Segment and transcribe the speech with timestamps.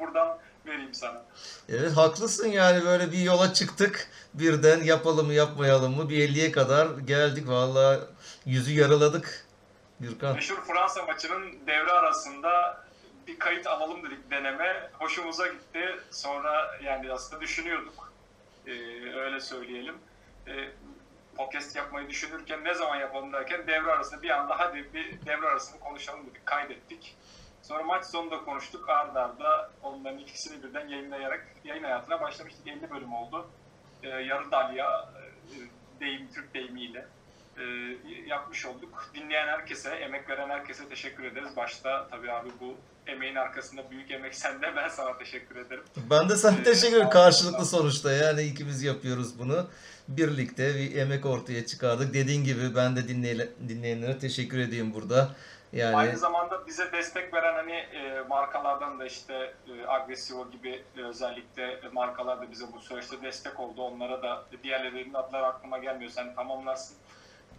[0.00, 1.22] Buradan vereyim sana.
[1.68, 4.08] Evet haklısın yani böyle bir yola çıktık.
[4.34, 7.48] Birden yapalım mı yapmayalım mı bir 50'ye kadar geldik.
[7.48, 8.00] Vallahi
[8.46, 9.46] yüzü yaraladık.
[10.00, 10.34] Gürkan.
[10.34, 12.84] Meşhur Fransa maçının devre arasında
[13.26, 14.90] bir kayıt alalım dedik deneme.
[14.92, 16.00] Hoşumuza gitti.
[16.10, 18.12] Sonra yani aslında düşünüyorduk.
[18.66, 18.70] Ee,
[19.16, 19.94] öyle söyleyelim.
[20.48, 20.68] Ee,
[21.36, 25.78] podcast yapmayı düşünürken ne zaman yapalım derken devre arasında bir anda hadi bir devre arasında
[25.80, 26.46] konuşalım dedik.
[26.46, 27.16] Kaydettik.
[27.68, 28.88] Sonra maç sonunda konuştuk.
[28.88, 32.66] Arda arda onların ikisini birden yayınlayarak yayın hayatına başlamıştık.
[32.66, 33.46] 50 bölüm oldu.
[34.02, 37.06] Ee, yarı dalya e, deyim, Türk deyimiyle
[37.58, 37.64] e,
[38.26, 39.10] yapmış olduk.
[39.14, 41.48] Dinleyen herkese, emek veren herkese teşekkür ederiz.
[41.56, 42.74] Başta tabii abi bu
[43.06, 44.76] emeğin arkasında büyük emek sende.
[44.76, 45.84] Ben sana teşekkür ederim.
[46.10, 47.10] Ben de sana teşekkür ederim.
[47.10, 49.66] Karşılıklı sonuçta yani ikimiz yapıyoruz bunu.
[50.08, 52.14] Birlikte bir emek ortaya çıkardık.
[52.14, 55.36] Dediğin gibi ben de dinleyen, dinleyenlere teşekkür edeyim burada.
[55.72, 61.02] Yani Aynı zamanda bize destek veren hani e, markalardan da işte e, Agresivo gibi e,
[61.02, 63.82] özellikle markalar da bize bu süreçte destek oldu.
[63.82, 66.10] Onlara da diğerlerinin adları aklıma gelmiyor.
[66.10, 66.96] Sen tamamlarsın.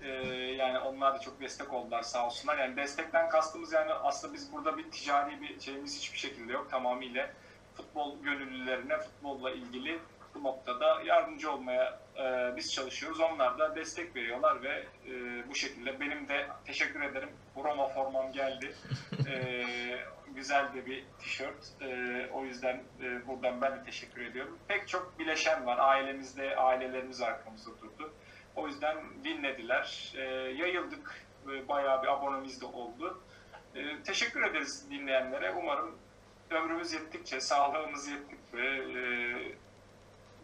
[0.02, 0.10] E,
[0.58, 2.58] yani onlar da çok destek oldular sağ olsunlar.
[2.58, 6.72] Yani destekten kastımız yani aslında biz burada bir ticari bir şeyimiz hiçbir şekilde yok.
[6.72, 7.30] Tamamıyla
[7.76, 10.00] futbol gönüllülerine futbolla ilgili
[10.40, 13.20] bu noktada yardımcı olmaya e, biz çalışıyoruz.
[13.20, 15.14] Onlar da destek veriyorlar ve e,
[15.50, 17.30] bu şekilde benim de teşekkür ederim.
[17.64, 18.76] Roma formam geldi.
[19.28, 19.64] E,
[20.36, 21.82] güzel de bir tişört.
[21.82, 21.88] E,
[22.34, 24.60] o yüzden e, buradan ben de teşekkür ediyorum.
[24.68, 25.78] Pek çok bileşen var.
[25.78, 28.14] Ailemizde ailelerimiz arkamızda durdu.
[28.56, 30.14] O yüzden dinlediler.
[30.18, 31.28] E, yayıldık.
[31.52, 33.22] E, bayağı bir abonemiz de oldu.
[33.76, 35.52] E, teşekkür ederiz dinleyenlere.
[35.52, 35.98] Umarım
[36.50, 39.00] ömrümüz yettikçe, sağlığımız yettikçe e,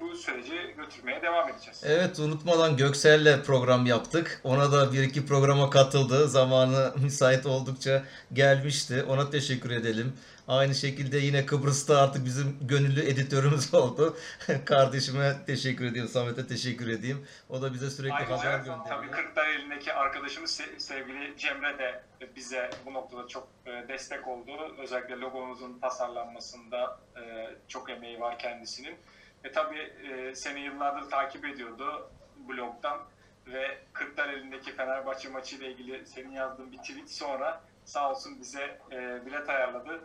[0.03, 1.81] bu süreci götürmeye devam edeceğiz.
[1.86, 4.41] Evet unutmadan Göksel'le program yaptık.
[4.44, 6.28] Ona da bir iki programa katıldı.
[6.28, 8.03] Zamanı müsait oldukça
[8.34, 9.03] gelmişti.
[9.03, 10.14] Ona teşekkür edelim.
[10.47, 14.18] Aynı şekilde yine Kıbrıs'ta artık bizim gönüllü editörümüz oldu.
[14.66, 16.12] Kardeşime teşekkür ediyorum.
[16.12, 17.25] Samet'e teşekkür edeyim.
[17.50, 18.85] O da bize sürekli haber Ayrıca gönderiyor.
[18.88, 22.02] tabii Kırklareli'ndeki arkadaşımız se- sevgili Cemre de
[22.35, 24.52] bize bu noktada çok e, destek oldu.
[24.84, 27.22] Özellikle logomuzun tasarlanmasında e,
[27.68, 28.96] çok emeği var kendisinin.
[29.44, 33.00] Ve tabii e, seni yıllardır takip ediyordu blogdan
[33.48, 39.50] ve Kırklareli'ndeki Fenerbahçe maçıyla ilgili senin yazdığın bir tweet sonra sağ olsun bize e, bilet
[39.50, 40.02] ayarladı.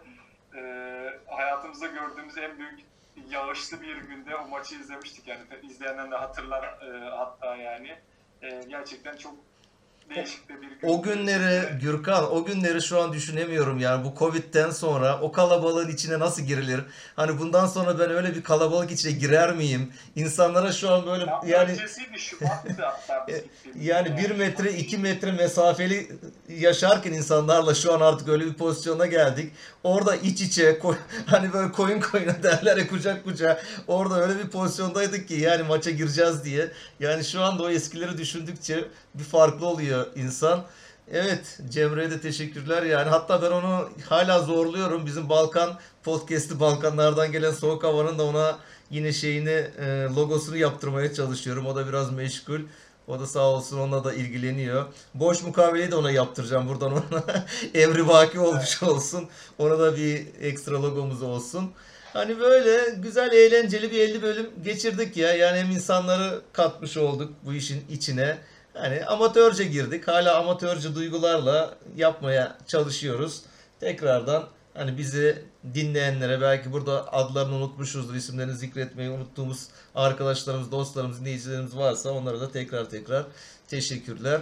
[0.56, 0.60] E,
[1.27, 2.81] hayatımızda gördüğümüz en büyük
[3.28, 7.98] yağışlı bir günde o maçı izlemiştik yani izleyenler de hatırlar e, hatta yani
[8.43, 9.34] E, gerçekten çok
[10.16, 10.88] değişik de bir gün.
[10.88, 16.19] O günleri Gürkan, o günleri şu an düşünemiyorum yani bu Covid'den sonra o kalabalığın içine
[16.19, 16.80] nasıl girilir?
[17.16, 19.92] Hani bundan sonra ben öyle bir kalabalık içine girer miyim?
[20.16, 23.84] İnsanlara şu an böyle Ya, yani öncesiydi Şubat'tı hatta biz gittiğimizde.
[23.92, 26.12] yani bir metre iki metre mesafeli
[26.48, 29.52] yaşarken insanlarla şu an artık öyle bir pozisyona geldik.
[29.84, 30.94] Orada iç içe ko-
[31.26, 33.60] hani böyle koyun koyuna derler ya kucak kucağa.
[33.86, 36.68] Orada öyle bir pozisyondaydık ki yani maça gireceğiz diye.
[37.00, 40.64] Yani şu anda o eskileri düşündükçe bir farklı oluyor insan.
[41.12, 43.10] Evet Cemre'ye de teşekkürler yani.
[43.10, 45.06] Hatta ben onu hala zorluyorum.
[45.06, 48.59] Bizim Balkan podcast'i Balkanlardan gelen soğuk havanın da ona
[48.91, 51.66] yine şeyini e, logosunu yaptırmaya çalışıyorum.
[51.66, 52.60] O da biraz meşgul.
[53.09, 54.86] O da sağ olsun onunla da ilgileniyor.
[55.14, 57.44] Boş mukaveleyi de ona yaptıracağım buradan ona.
[57.75, 59.28] Emri baki olmuş olsun.
[59.59, 61.71] Ona da bir ekstra logomuz olsun.
[62.12, 65.33] Hani böyle güzel eğlenceli bir 50 bölüm geçirdik ya.
[65.34, 68.39] Yani hem insanları katmış olduk bu işin içine.
[68.80, 70.09] Hani amatörce girdik.
[70.09, 73.42] Hala amatörce duygularla yapmaya çalışıyoruz.
[73.80, 74.45] Tekrardan
[74.75, 75.45] hani bizi
[75.75, 82.91] dinleyenlere belki burada adlarını unutmuşuzdur, isimlerini zikretmeyi unuttuğumuz arkadaşlarımız, dostlarımız, dinleyicilerimiz varsa onlara da tekrar
[82.91, 83.25] tekrar
[83.69, 84.41] teşekkürler.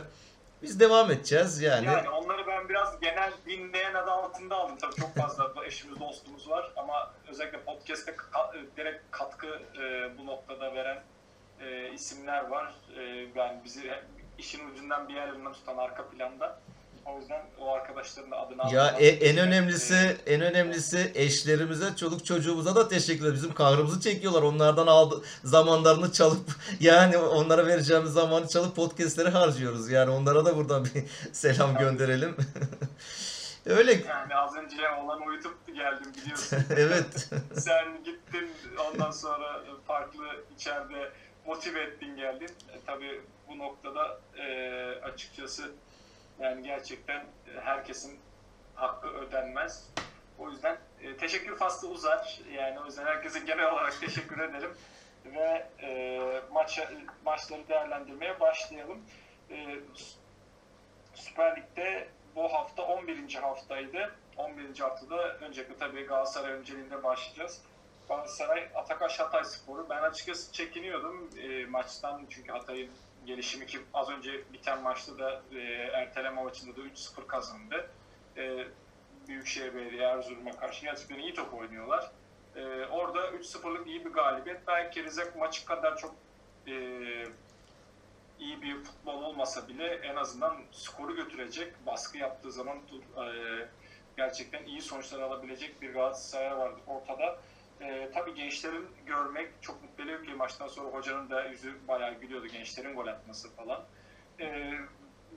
[0.62, 1.86] Biz devam edeceğiz yani.
[1.86, 4.76] Yani onları ben biraz genel dinleyen adı altında aldım.
[4.80, 8.14] Tabii çok fazla eşimiz, dostumuz var ama özellikle podcast'te
[8.76, 9.46] direkt katkı
[9.82, 11.02] e, bu noktada veren
[11.60, 12.74] e, isimler var.
[12.98, 13.02] E,
[13.34, 13.92] yani bizi
[14.38, 16.58] işin ucundan bir yerlerinden tutan arka planda.
[17.06, 22.74] O yüzden o arkadaşların da adını Ya e- en önemlisi en önemlisi eşlerimize, çoluk çocuğumuza
[22.76, 23.36] da teşekkür ederiz.
[23.42, 24.42] Bizim kahrımızı çekiyorlar.
[24.42, 26.50] Onlardan aldı zamanlarını çalıp
[26.80, 29.90] yani onlara vereceğimiz zamanı çalıp podcast'leri harcıyoruz.
[29.90, 32.36] Yani onlara da buradan bir selam gönderelim.
[33.66, 36.58] Öyle Yani az önce olan uyutup geldim biliyorsun.
[36.76, 37.28] evet.
[37.54, 38.50] Sen gittin
[38.92, 40.24] ondan sonra farklı
[40.56, 41.10] içeride
[41.46, 42.50] motive ettin geldin.
[42.72, 44.46] E, tabii bu noktada e,
[45.02, 45.72] açıkçası
[46.40, 47.26] yani gerçekten
[47.60, 48.20] herkesin
[48.74, 49.90] hakkı ödenmez.
[50.38, 52.40] O yüzden e, teşekkür faslı uzar.
[52.52, 54.70] Yani o yüzden herkese genel olarak teşekkür ederim.
[55.24, 56.20] Ve e,
[56.52, 56.90] maça,
[57.24, 59.02] maçları değerlendirmeye başlayalım.
[59.50, 59.76] E,
[61.14, 63.34] Süper Lig'de bu hafta 11.
[63.34, 64.14] haftaydı.
[64.36, 64.80] 11.
[64.80, 67.62] haftada öncelikle tabii Galatasaray önceliğinde başlayacağız.
[68.08, 69.86] Galatasaray Atakaş Hatay Sporu.
[69.90, 72.90] Ben açıkçası çekiniyordum e, maçtan çünkü Hatay'ın
[73.26, 75.58] gelişimi ki az önce biten maçta da e,
[75.92, 77.90] erteleme maçında da 3-0 kazandı.
[78.36, 78.66] E,
[79.28, 82.10] Büyükşehir Belediye Erzurum'a karşı gerçekten iyi top oynuyorlar.
[82.56, 84.66] E, orada 3-0'lık iyi bir galibiyet.
[84.66, 86.14] Belki Rize maçı kadar çok
[86.66, 86.72] e,
[88.38, 93.24] iyi bir futbol olmasa bile en azından skoru götürecek, baskı yaptığı zaman e,
[94.16, 97.38] gerçekten iyi sonuçlar alabilecek bir Galatasaray vardı ortada.
[97.80, 102.46] E, tabii gençlerin görmek çok mutlu ediyor ki maçtan sonra hocanın da yüzü bayağı gülüyordu
[102.46, 103.80] gençlerin gol atması falan.
[104.40, 104.72] E,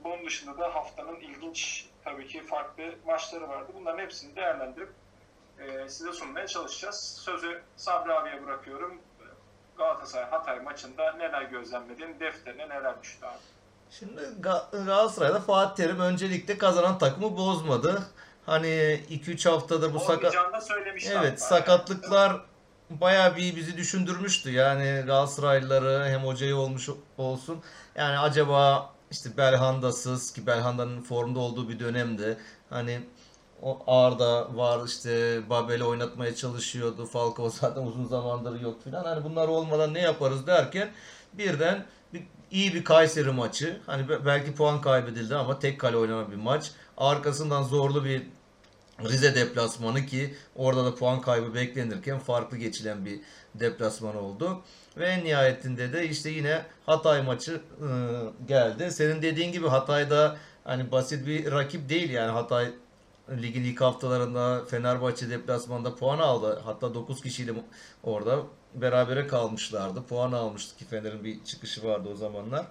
[0.04, 3.72] bunun dışında da haftanın ilginç tabii ki farklı maçları vardı.
[3.74, 4.92] Bunların hepsini değerlendirip
[5.58, 7.20] e, size sunmaya çalışacağız.
[7.24, 9.00] Sözü Sabri abiye bırakıyorum.
[9.78, 13.38] Galatasaray Hatay maçında neler gözlemledin, defterine neler düştü abi?
[13.90, 18.02] Şimdi Ga- Galatasaray'da Fatih Terim öncelikle kazanan takımı bozmadı.
[18.50, 20.32] Hani 2-3 haftadır bu sakat.
[21.20, 22.40] Evet sakatlıklar
[22.90, 24.50] bayağı bir bizi düşündürmüştü.
[24.52, 26.88] Yani Galatasaraylıları hem hocayı olmuş
[27.18, 27.60] olsun.
[27.96, 32.38] Yani acaba işte Belhanda'sız ki Belhanda'nın formda olduğu bir dönemde
[32.70, 33.00] hani
[33.62, 37.06] o Arda var işte Babel'i oynatmaya çalışıyordu.
[37.06, 39.04] Falcao zaten uzun zamandır yok filan.
[39.04, 40.90] Hani bunlar olmadan ne yaparız derken
[41.32, 43.80] birden bir, iyi bir Kayseri maçı.
[43.86, 46.70] Hani be- belki puan kaybedildi ama tek kale oynanan bir maç.
[46.96, 48.22] Arkasından zorlu bir
[49.08, 53.20] Rize deplasmanı ki orada da puan kaybı beklenirken farklı geçilen bir
[53.54, 54.62] deplasman oldu.
[54.96, 57.88] Ve en nihayetinde de işte yine Hatay maçı e,
[58.48, 58.90] geldi.
[58.90, 62.72] Senin dediğin gibi Hatay'da hani basit bir rakip değil yani Hatay
[63.30, 66.60] ligin ilk haftalarında Fenerbahçe deplasmanda puan aldı.
[66.64, 67.52] Hatta 9 kişiyle
[68.04, 68.42] orada
[68.74, 70.02] berabere kalmışlardı.
[70.02, 72.66] Puan almıştı ki Fener'in bir çıkışı vardı o zamanlar.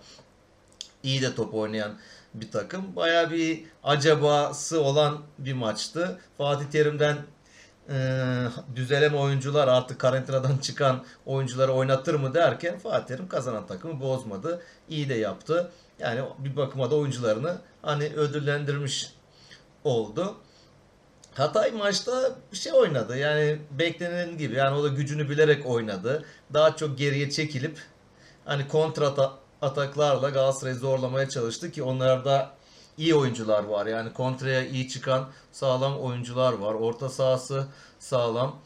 [1.04, 1.98] İyi de top oynayan
[2.34, 2.96] bir takım.
[2.96, 6.20] Baya bir acabası olan bir maçtı.
[6.38, 7.18] Fatih Terim'den
[7.90, 7.98] e,
[8.76, 14.62] düzelen oyuncular artık karantinadan çıkan oyuncuları oynatır mı derken Fatih Terim kazanan takımı bozmadı.
[14.90, 15.72] İyi de yaptı.
[16.00, 19.14] Yani bir bakıma da oyuncularını hani ödüllendirmiş
[19.84, 20.36] oldu.
[21.34, 23.18] Hatay maçta bir şey oynadı.
[23.18, 24.56] Yani beklenen gibi.
[24.56, 26.25] Yani o da gücünü bilerek oynadı.
[26.54, 27.80] Daha çok geriye çekilip
[28.46, 29.16] hani kontra
[29.62, 32.52] ataklarla Galatasaray'ı zorlamaya çalıştı ki onlarda
[32.98, 33.86] iyi oyuncular var.
[33.86, 36.74] Yani kontraya iyi çıkan sağlam oyuncular var.
[36.74, 37.68] Orta sahası
[38.00, 38.60] sağlam.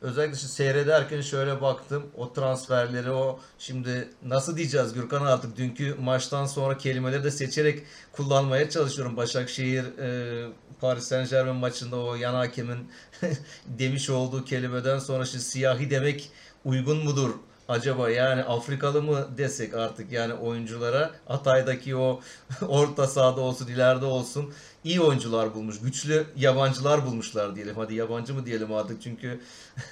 [0.00, 2.06] Özellikle şu seyrederken şöyle baktım.
[2.16, 7.82] O transferleri o şimdi nasıl diyeceğiz Gürkan artık dünkü maçtan sonra kelimeleri de seçerek
[8.12, 9.16] kullanmaya çalışıyorum.
[9.16, 10.48] Başakşehir e,
[10.80, 12.90] Paris Saint Germain maçında o yan hakemin
[13.66, 16.30] demiş olduğu kelimeden sonra şimdi siyahi demek
[16.64, 17.30] uygun mudur
[17.68, 22.20] acaba yani Afrikalı mı desek artık yani oyunculara Hatay'daki o
[22.68, 25.80] orta sahada olsun ileride olsun iyi oyuncular bulmuş.
[25.80, 27.74] Güçlü yabancılar bulmuşlar diyelim.
[27.76, 29.40] Hadi yabancı mı diyelim artık çünkü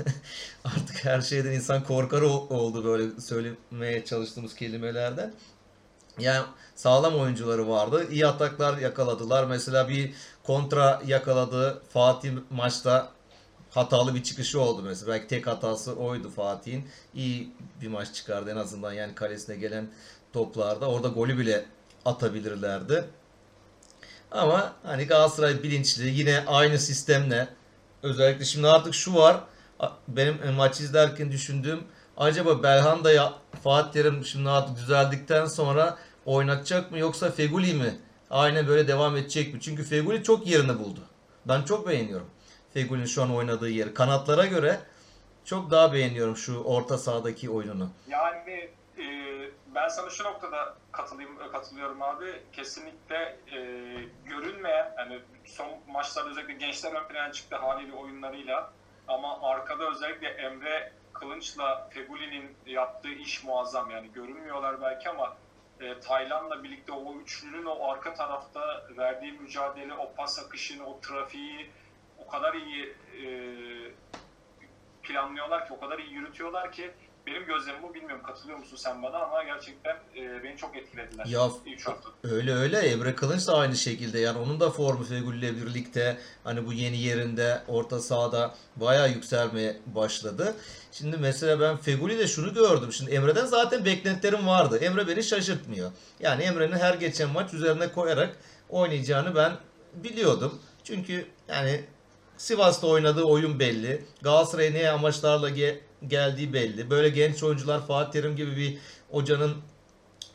[0.64, 5.34] artık her şeyden insan korkar ol- oldu böyle söylemeye çalıştığımız kelimelerden.
[6.18, 8.06] Yani sağlam oyuncuları vardı.
[8.10, 9.44] İyi ataklar yakaladılar.
[9.46, 11.82] Mesela bir kontra yakaladı.
[11.92, 13.15] Fatih maçta
[13.76, 15.12] hatalı bir çıkışı oldu mesela.
[15.12, 16.88] Belki tek hatası oydu Fatih'in.
[17.14, 19.88] İyi bir maç çıkardı en azından yani kalesine gelen
[20.32, 20.90] toplarda.
[20.90, 21.64] Orada golü bile
[22.04, 23.04] atabilirlerdi.
[24.30, 27.48] Ama hani Galatasaray bilinçli yine aynı sistemle
[28.02, 29.40] özellikle şimdi artık şu var
[30.08, 31.80] benim e, maç izlerken düşündüğüm
[32.16, 33.32] acaba Belhanda'ya
[33.64, 37.98] Fatih Terim şimdi artık düzeldikten sonra oynatacak mı yoksa Feguli mi
[38.30, 39.60] aynen böyle devam edecek mi?
[39.60, 41.00] Çünkü Feguli çok yerini buldu.
[41.48, 42.26] Ben çok beğeniyorum.
[42.76, 43.94] Feguli'nin şu an oynadığı yeri.
[43.94, 44.80] Kanatlara göre
[45.44, 47.90] çok daha beğeniyorum şu orta sahadaki oyununu.
[48.08, 49.04] Yani e,
[49.74, 52.42] ben sana şu noktada katılayım, katılıyorum abi.
[52.52, 53.58] Kesinlikle e,
[54.24, 58.72] görünmeyen, yani son maçlarda özellikle gençler ön plana çıktı haliyle oyunlarıyla.
[59.08, 63.90] Ama arkada özellikle Emre Kılınç'la Feguli'nin yaptığı iş muazzam.
[63.90, 65.36] Yani görünmüyorlar belki ama
[65.80, 71.70] e, Tayland'la birlikte o üçlünün o arka tarafta verdiği mücadele, o pas akışını, o trafiği
[72.26, 73.26] o kadar iyi e,
[75.02, 76.90] planlıyorlar ki, o kadar iyi yürütüyorlar ki
[77.26, 77.94] benim gözlemim bu.
[77.94, 81.26] Bilmiyorum katılıyor musun sen bana ama gerçekten e, beni çok etkilediler.
[81.26, 81.48] Ya
[82.22, 86.66] öyle öyle Emre Kılınç da aynı şekilde yani onun da formu Fegül ile birlikte hani
[86.66, 90.54] bu yeni yerinde orta sahada bayağı yükselmeye başladı.
[90.92, 92.92] Şimdi mesela ben Fegüli'de şunu gördüm.
[92.92, 94.78] Şimdi Emre'den zaten beklentilerim vardı.
[94.78, 95.90] Emre beni şaşırtmıyor.
[96.20, 98.36] Yani Emre'nin her geçen maç üzerine koyarak
[98.68, 99.52] oynayacağını ben
[99.94, 100.60] biliyordum.
[100.84, 101.84] Çünkü yani
[102.38, 104.04] Sivas'ta oynadığı oyun belli.
[104.22, 105.78] Galatasaray'a ne amaçlarla ge-
[106.08, 106.90] geldiği belli.
[106.90, 108.78] Böyle genç oyuncular Fatih Terim gibi bir
[109.10, 109.54] hocanın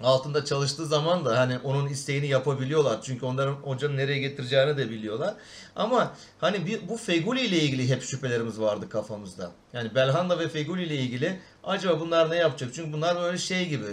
[0.04, 3.02] altında çalıştığı zaman da hani onun isteğini yapabiliyorlar.
[3.02, 5.34] Çünkü onların hocanın nereye getireceğini de biliyorlar.
[5.76, 9.52] Ama hani bir, bu Feguli ile ilgili hep şüphelerimiz vardı kafamızda.
[9.74, 12.74] Yani Belhanda ve Feguli ile ilgili acaba bunlar ne yapacak?
[12.74, 13.86] Çünkü bunlar böyle şey gibi.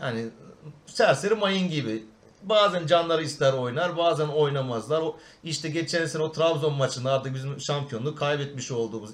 [0.00, 0.26] Yani
[0.86, 2.02] serseri mayın gibi.
[2.48, 5.00] Bazen canları ister oynar, bazen oynamazlar.
[5.00, 9.10] O, işte geçen sene o Trabzon maçında artık bizim şampiyonluğu kaybetmiş olduğumuz,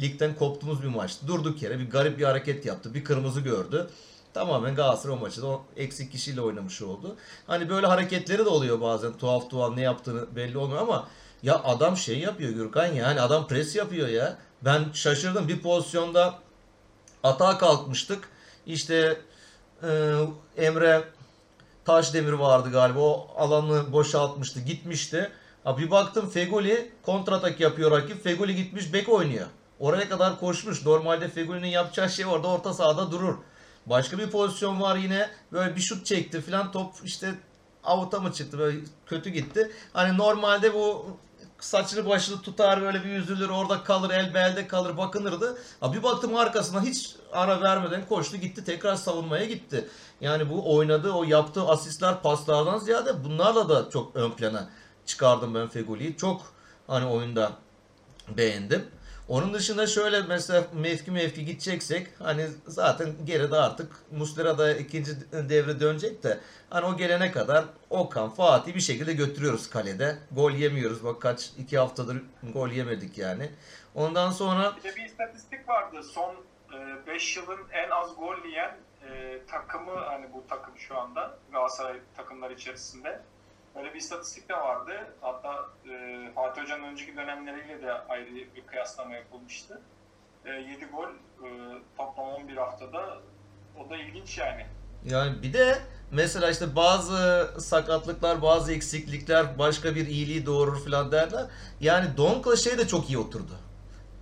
[0.00, 1.28] ligden koptuğumuz bir maçtı.
[1.28, 2.94] Durduk yere bir garip bir hareket yaptı.
[2.94, 3.90] Bir kırmızı gördü.
[4.34, 7.16] Tamamen Galatasaray o maçı da eksik kişiyle oynamış oldu.
[7.46, 9.12] Hani böyle hareketleri de oluyor bazen.
[9.12, 11.08] Tuhaf tuhaf ne yaptığını belli olmuyor ama
[11.42, 14.38] ya adam şey yapıyor Gürkan yani adam pres yapıyor ya.
[14.62, 16.38] Ben şaşırdım bir pozisyonda
[17.22, 18.28] atağa kalkmıştık.
[18.66, 19.20] İşte
[19.82, 20.12] e,
[20.56, 21.04] Emre
[21.86, 23.00] Taşdemir vardı galiba.
[23.00, 24.60] O alanı boşaltmıştı.
[24.60, 25.30] Gitmişti.
[25.64, 28.24] Ha bir baktım Fegoli kontratak yapıyor rakip.
[28.24, 29.46] Fegoli gitmiş bek oynuyor.
[29.78, 30.86] Oraya kadar koşmuş.
[30.86, 33.34] Normalde Fegoli'nin yapacağı şey orada orta sahada durur.
[33.86, 35.30] Başka bir pozisyon var yine.
[35.52, 37.34] Böyle bir şut çekti filan top işte
[37.84, 39.70] avuta mı çıktı böyle kötü gitti.
[39.92, 41.06] Hani normalde bu
[41.60, 45.58] saçını başını tutar böyle bir üzülür orada kalır el belde kalır bakınırdı.
[45.80, 49.88] Ha bir baktım arkasına hiç ara vermeden koştu gitti tekrar savunmaya gitti.
[50.20, 54.68] Yani bu oynadığı o yaptığı asistler paslardan ziyade bunlarla da çok ön plana
[55.06, 56.16] çıkardım ben Fegoli'yi.
[56.16, 56.42] Çok
[56.86, 57.52] hani oyunda
[58.36, 58.84] beğendim.
[59.28, 65.80] Onun dışında şöyle mesela mevki mevki gideceksek hani zaten geride artık Muslera da ikinci devre
[65.80, 66.40] dönecek de
[66.70, 70.18] hani o gelene kadar Okan, Fatih bir şekilde götürüyoruz kalede.
[70.32, 71.04] Gol yemiyoruz.
[71.04, 73.50] Bak kaç iki haftadır gol yemedik yani.
[73.94, 76.02] Ondan sonra Bir de bir istatistik vardı.
[76.02, 76.34] Son
[77.06, 78.76] 5 yılın en az gol yiyen
[79.10, 83.20] e, takımı hani bu takım şu anda Galatasaray takımlar içerisinde.
[83.78, 84.92] Öyle bir istatistik de vardı.
[85.20, 89.80] Hatta e, Fatih Hoca'nın önceki dönemleriyle de ayrı bir kıyaslama yapılmıştı.
[90.44, 91.48] E, 7 gol e,
[91.96, 93.18] toplam 11 haftada.
[93.76, 94.66] O da ilginç yani.
[95.04, 95.78] Yani bir de
[96.10, 101.46] mesela işte bazı sakatlıklar, bazı eksiklikler başka bir iyiliği doğurur falan derler.
[101.80, 103.52] Yani Donk'la şey de çok iyi oturdu.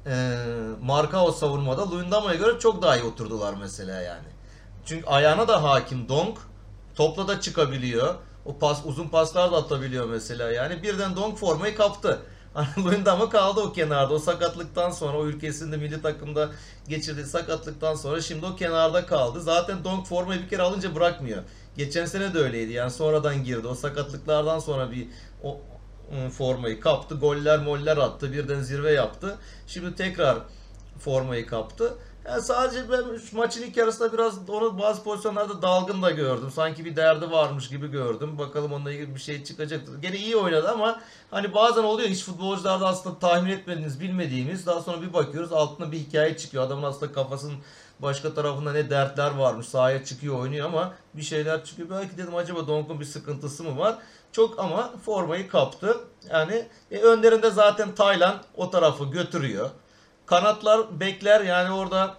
[0.07, 0.37] Ee,
[0.83, 4.29] Marka o savunmada Luyendama'ya göre çok daha iyi oturdular mesela yani.
[4.85, 6.39] Çünkü ayağına da hakim Donk.
[6.95, 8.15] Topla da çıkabiliyor.
[8.47, 10.83] O pas uzun paslar da atabiliyor mesela yani.
[10.83, 12.23] Birden Donk formayı kaptı.
[12.55, 14.15] Hani Luyendama kaldı o kenarda.
[14.15, 16.51] O sakatlıktan sonra o ülkesinde milli takımda
[16.89, 19.41] geçirdiği sakatlıktan sonra şimdi o kenarda kaldı.
[19.41, 21.43] Zaten Donk formayı bir kere alınca bırakmıyor.
[21.77, 22.73] Geçen sene de öyleydi.
[22.73, 23.67] Yani sonradan girdi.
[23.69, 25.09] O sakatlıklardan sonra bir
[25.43, 25.61] o
[26.31, 27.15] formayı kaptı.
[27.15, 28.33] Goller moller attı.
[28.33, 29.37] Birden zirve yaptı.
[29.67, 30.39] Şimdi tekrar
[30.99, 31.95] formayı kaptı.
[32.29, 36.51] Yani sadece ben şu maçın ilk yarısında biraz onu bazı pozisyonlarda dalgın da gördüm.
[36.55, 38.39] Sanki bir derdi varmış gibi gördüm.
[38.39, 40.03] Bakalım onunla ilgili bir şey çıkacaktır.
[40.03, 41.01] Gene iyi oynadı ama
[41.31, 45.99] hani bazen oluyor hiç futbolcularda aslında tahmin etmediğiniz, bilmediğimiz daha sonra bir bakıyoruz altında bir
[45.99, 46.65] hikaye çıkıyor.
[46.65, 47.57] Adamın aslında kafasının
[47.99, 49.69] başka tarafında ne dertler varmış.
[49.69, 51.91] Sahaya çıkıyor oynuyor ama bir şeyler çıkıyor.
[51.91, 53.99] Belki dedim acaba Donk'un bir sıkıntısı mı var?
[54.33, 55.97] Çok ama formayı kaptı.
[56.31, 59.71] Yani e, önlerinde zaten Taylan o tarafı götürüyor.
[60.27, 62.15] Kanatlar bekler yani orada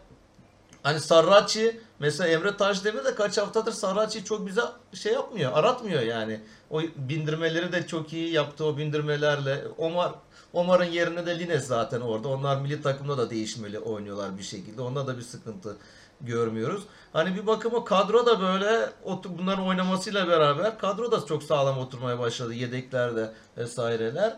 [0.84, 4.62] hani Sarraçi mesela Emre Taşdemir de kaç haftadır Sarraçi çok bize
[4.94, 6.42] şey yapmıyor, aratmıyor yani.
[6.70, 9.64] O bindirmeleri de çok iyi yaptı o bindirmelerle.
[9.78, 10.12] Omar
[10.54, 12.28] Omar'ın yerine de Lines zaten orada.
[12.28, 14.82] Onlar milli takımda da değişmeli oynuyorlar bir şekilde.
[14.82, 15.78] Onda da bir sıkıntı
[16.22, 16.84] görmüyoruz.
[17.14, 18.90] Hani bir bakıma kadro da böyle
[19.26, 22.54] bunların oynamasıyla beraber kadro da çok sağlam oturmaya başladı.
[22.54, 24.38] Yedeklerde vesaireler.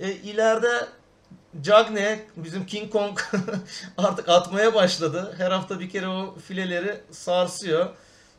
[0.00, 0.86] E, ileride
[1.62, 3.18] Cagne bizim King Kong
[3.98, 5.34] artık atmaya başladı.
[5.38, 7.88] Her hafta bir kere o fileleri sarsıyor.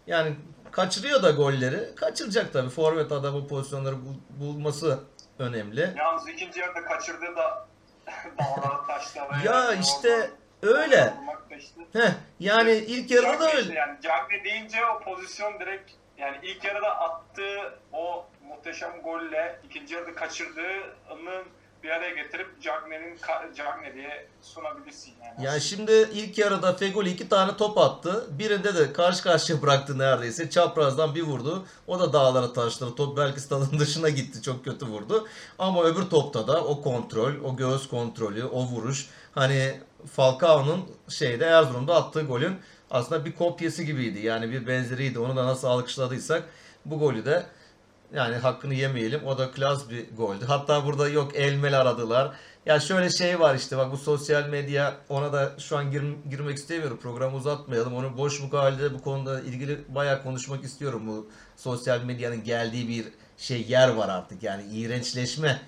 [0.07, 0.35] Yani
[0.71, 1.95] kaçırıyor da golleri.
[1.95, 2.69] Kaçıracak tabii.
[2.69, 4.99] Forvet adamı pozisyonları bul- bulması
[5.39, 5.93] önemli.
[5.97, 7.67] Yalnız ikinci yarıda kaçırdığı da
[8.39, 9.37] dağlara taşlara.
[9.45, 10.29] Ya yani işte
[10.63, 10.97] oradan öyle.
[10.97, 11.81] da işte.
[11.93, 13.61] Heh, yani ilk yarıda da Cagne öyle.
[13.61, 19.93] işte Yani Cagne deyince o pozisyon direkt yani ilk yarıda attığı o muhteşem golle ikinci
[19.95, 21.43] yarıda kaçırdığının
[21.85, 23.17] bir araya getirip Cagne'nin
[23.55, 25.45] Cagne diye sunabilirsin yani.
[25.45, 28.27] Yani şimdi ilk yarıda Fegoli iki tane top attı.
[28.39, 30.49] Birinde de karşı karşıya bıraktı neredeyse.
[30.49, 31.65] Çaprazdan bir vurdu.
[31.87, 32.95] O da dağlara taştı.
[32.95, 34.41] Top belki stadın dışına gitti.
[34.41, 35.27] Çok kötü vurdu.
[35.59, 39.07] Ama öbür topta da o kontrol, o göğüs kontrolü, o vuruş.
[39.35, 39.79] Hani
[40.15, 42.55] Falcao'nun şeyde Erzurum'da attığı golün
[42.91, 44.19] aslında bir kopyası gibiydi.
[44.19, 45.19] Yani bir benzeriydi.
[45.19, 46.43] Onu da nasıl alkışladıysak
[46.85, 47.45] bu golü de
[48.15, 49.25] yani hakkını yemeyelim.
[49.25, 50.45] O da klas bir goldü.
[50.45, 52.31] Hatta burada yok elmel aradılar.
[52.65, 56.57] Ya şöyle şey var işte bak bu sosyal medya ona da şu an gir, girmek
[56.57, 56.99] istemiyorum.
[57.01, 57.95] Programı uzatmayalım.
[57.95, 61.07] Onu boş mukavelede bu konuda ilgili bayağı konuşmak istiyorum.
[61.07, 63.05] Bu sosyal medyanın geldiği bir
[63.37, 64.43] şey yer var artık.
[64.43, 65.61] Yani iğrençleşme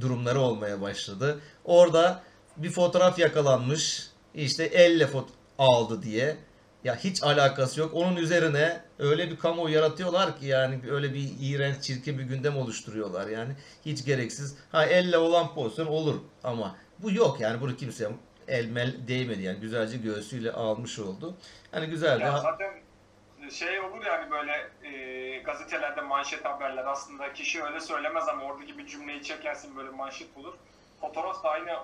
[0.00, 1.40] durumları olmaya başladı.
[1.64, 2.22] Orada
[2.56, 4.08] bir fotoğraf yakalanmış.
[4.34, 5.28] İşte elle foto
[5.58, 6.36] aldı diye.
[6.84, 7.90] Ya hiç alakası yok.
[7.94, 13.26] Onun üzerine öyle bir kamuoyu yaratıyorlar ki yani öyle bir iğrenç çirkin bir gündem oluşturuyorlar
[13.28, 13.52] yani.
[13.86, 14.58] Hiç gereksiz.
[14.72, 18.10] Ha elle olan pozisyon olur ama bu yok yani bunu kimse
[18.48, 21.34] elmel değmedi yani güzelce göğsüyle almış oldu.
[21.72, 22.22] Yani güzeldi.
[22.22, 22.70] Ya zaten
[23.50, 28.86] şey olur yani böyle e, gazetelerde manşet haberler aslında kişi öyle söylemez ama oradaki bir
[28.86, 30.54] cümleyi çekersin böyle manşet olur.
[31.00, 31.76] Fotoğraf da aynı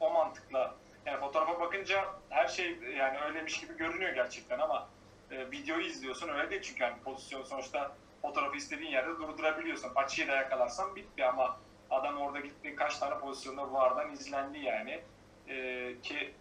[0.00, 0.74] o mantıkla
[1.06, 4.88] yani fotoğrafa bakınca her şey yani öyleymiş gibi görünüyor gerçekten ama
[5.30, 7.92] e, videoyu izliyorsun öyle değil çünkü yani pozisyon sonuçta
[8.22, 9.92] fotoğrafı istediğin yerde durdurabiliyorsun.
[9.94, 11.58] Açıyı da yakalarsan bitti ama
[11.90, 15.00] adam orada gitti kaç tane pozisyonda VAR'dan izlendi yani.
[15.48, 16.34] E, ki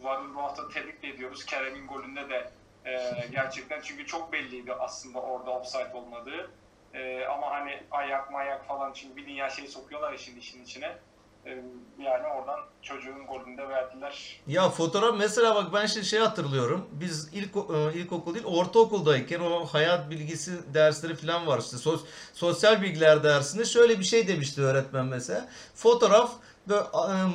[0.00, 1.46] VAR'ı bu hafta tebrik ediyoruz.
[1.46, 2.50] Kerem'in golünde de
[2.84, 6.50] e, gerçekten çünkü çok belliydi aslında orada offside olmadığı.
[6.94, 10.96] E, ama hani ayak mayak falan çünkü bir dünya şey sokuyorlar işin işin içine.
[11.46, 11.50] Ee,
[11.98, 14.40] yani oradan çocuğun golünde verdiler.
[14.46, 16.86] Ya fotoğraf mesela bak ben şimdi şey hatırlıyorum.
[16.92, 21.76] Biz ilk e, ilkokul değil ortaokuldayken o hayat bilgisi dersleri falan var işte.
[21.76, 25.48] Sos, sosyal bilgiler dersinde şöyle bir şey demişti öğretmen mesela.
[25.74, 26.30] Fotoğraf
[26.68, 26.82] böyle,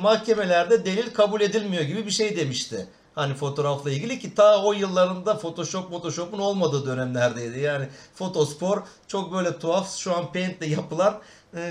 [0.02, 2.86] mahkemelerde delil kabul edilmiyor gibi bir şey demişti.
[3.14, 7.60] Hani fotoğrafla ilgili ki ta o yıllarında Photoshop, Photoshop'un olmadığı dönemlerdeydi.
[7.60, 11.20] Yani fotospor çok böyle tuhaf şu an Paint'le yapılan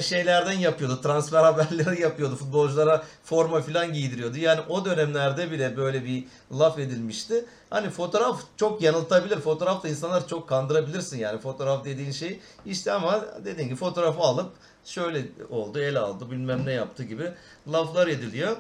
[0.01, 1.01] şeylerden yapıyordu.
[1.01, 2.36] Transfer haberleri yapıyordu.
[2.36, 4.38] Futbolculara forma falan giydiriyordu.
[4.38, 6.24] Yani o dönemlerde bile böyle bir
[6.59, 7.45] laf edilmişti.
[7.69, 9.39] Hani fotoğraf çok yanıltabilir.
[9.39, 11.39] Fotoğrafta insanlar çok kandırabilirsin yani.
[11.39, 14.51] Fotoğraf dediğin şey işte ama dediğin gibi fotoğrafı alıp
[14.86, 17.32] şöyle oldu, el aldı, bilmem ne yaptı gibi
[17.71, 18.58] laflar ediliyor.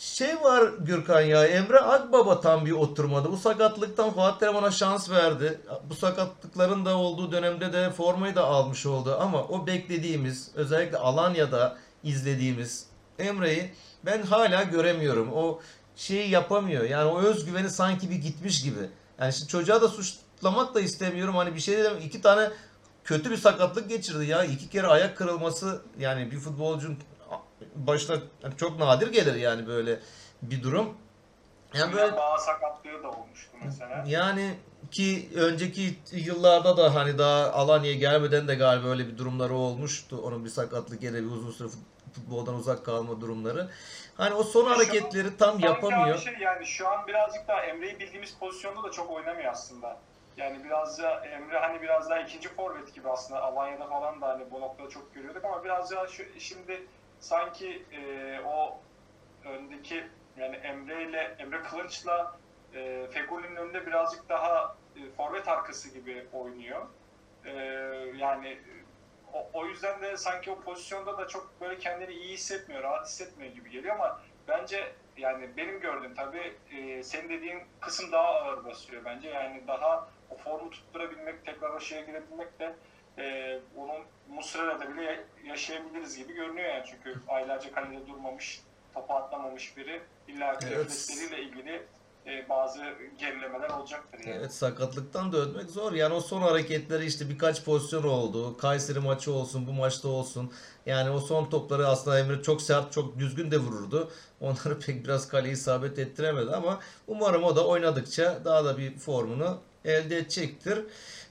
[0.00, 3.32] Şey var Gürkan ya Emre Akbaba tam bir oturmadı.
[3.32, 5.60] Bu sakatlıktan Fatih Terim ona şans verdi.
[5.90, 9.16] Bu sakatlıkların da olduğu dönemde de formayı da almış oldu.
[9.20, 12.86] Ama o beklediğimiz özellikle Alanya'da izlediğimiz
[13.18, 13.72] Emre'yi
[14.04, 15.32] ben hala göremiyorum.
[15.32, 15.60] O
[15.96, 16.84] şeyi yapamıyor.
[16.84, 18.90] Yani o özgüveni sanki bir gitmiş gibi.
[19.20, 21.36] Yani şimdi çocuğa da suçlamak da istemiyorum.
[21.36, 22.50] Hani bir şey dedim iki tane
[23.04, 24.44] kötü bir sakatlık geçirdi ya.
[24.44, 26.98] iki kere ayak kırılması yani bir futbolcunun
[27.74, 28.18] başta
[28.56, 30.00] çok nadir gelir yani böyle
[30.42, 30.96] bir durum.
[31.74, 34.04] Yani böyle bağ sakatlığı da olmuştu mesela.
[34.06, 34.54] Yani
[34.90, 40.20] ki önceki yıllarda da hani daha Alanya'ya gelmeden de galiba öyle bir durumları olmuştu.
[40.24, 41.68] Onun bir sakatlık ya da bir uzun süre
[42.14, 43.68] futboldan uzak kalma durumları.
[44.16, 46.18] Hani o son hareketleri tam yapamıyor.
[46.18, 49.96] Şey yani şu an birazcık daha Emre'yi bildiğimiz pozisyonda da çok oynamıyor aslında.
[50.36, 54.50] Yani biraz da Emre hani biraz daha ikinci forvet gibi aslında Alanya'da falan da hani
[54.50, 56.86] bu noktada çok görüyorduk ama biraz daha şu şimdi
[57.20, 58.80] sanki e, o
[59.44, 60.04] öndeki
[60.36, 62.38] yani Emre ile Emre Kılıç'la
[62.74, 66.86] e, Fegoli'nin önünde birazcık daha e, forvet arkası gibi oynuyor.
[67.44, 67.52] E,
[68.16, 68.58] yani
[69.32, 73.52] o, o yüzden de sanki o pozisyonda da çok böyle kendini iyi hissetmiyor, rahat hissetmiyor
[73.54, 79.04] gibi geliyor ama bence yani benim gördüğüm tabii e, senin dediğin kısım daha ağır basıyor
[79.04, 79.28] bence.
[79.28, 82.74] Yani daha o formu tutturabilmek, tekrar şeye girebilmek de
[83.20, 86.84] e, onun Muslera'da bile yaşayabiliriz gibi görünüyor yani.
[86.90, 88.60] Çünkü aylarca kalede durmamış,
[88.94, 90.00] topa atlamamış biri.
[90.28, 91.08] İlla ki evet.
[91.38, 91.82] ilgili
[92.26, 92.80] e, bazı
[93.18, 94.36] gerilemeler olacaktır yani.
[94.38, 95.92] Evet sakatlıktan dönmek zor.
[95.92, 98.56] Yani o son hareketleri işte birkaç pozisyon oldu.
[98.56, 100.52] Kayseri maçı olsun, bu maçta olsun.
[100.86, 104.10] Yani o son topları aslında Emre çok sert, çok düzgün de vururdu.
[104.40, 109.60] Onları pek biraz kaleyi isabet ettiremedi ama umarım o da oynadıkça daha da bir formunu
[109.84, 110.84] elde edecektir.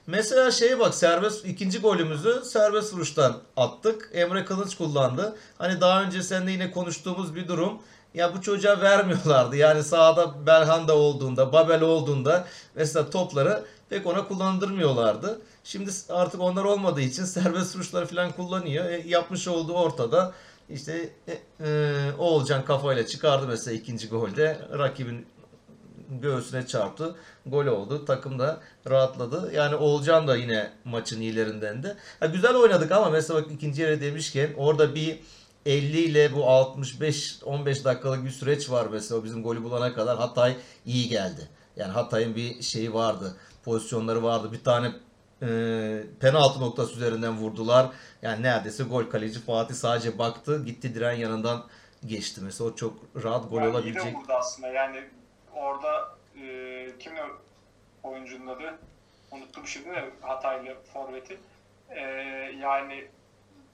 [0.06, 4.10] Mesela şeye bak serbest ikinci golümüzü serbest vuruştan attık.
[4.12, 5.36] Emre Kılıç kullandı.
[5.58, 7.78] Hani daha önce seninle yine konuştuğumuz bir durum.
[8.14, 9.56] Ya bu çocuğa vermiyorlardı.
[9.56, 15.40] Yani sahada Belhanda olduğunda, Babel olduğunda mesela topları pek ona kullandırmıyorlardı.
[15.64, 18.84] Şimdi artık onlar olmadığı için serbest vuruşları falan kullanıyor.
[18.84, 20.32] E, yapmış olduğu ortada.
[20.70, 24.60] İşte e, e, Oğulcan kafayla çıkardı mesela ikinci golde.
[24.78, 25.26] Rakibin
[26.10, 27.14] göğsüne çarptı.
[27.46, 28.04] Gol oldu.
[28.04, 29.52] Takım da rahatladı.
[29.54, 31.96] Yani Olcan da yine maçın iyilerinden de.
[32.32, 35.20] Güzel oynadık ama mesela bak ikinci yere demişken orada bir
[35.66, 40.18] 50 ile bu 65 15 dakikalık bir süreç var mesela o bizim golü bulana kadar
[40.18, 41.48] Hatay iyi geldi.
[41.76, 43.36] Yani Hatay'ın bir şeyi vardı.
[43.64, 44.52] Pozisyonları vardı.
[44.52, 44.92] Bir tane
[45.42, 45.48] e,
[46.20, 47.86] penaltı noktası üzerinden vurdular.
[48.22, 50.64] Yani neredeyse gol kaleci Fatih sadece baktı.
[50.64, 51.64] Gitti diren yanından
[52.06, 52.40] geçti.
[52.44, 54.16] Mesela o çok rahat gol yani olabilecek.
[54.16, 54.68] vurdu aslında.
[54.68, 55.04] Yani
[55.54, 56.44] orada e,
[56.98, 57.22] kimle
[58.02, 58.78] oyuncunun adı?
[59.30, 61.38] Unuttum şimdi de Hataylı forveti.
[61.90, 62.00] E,
[62.60, 63.08] yani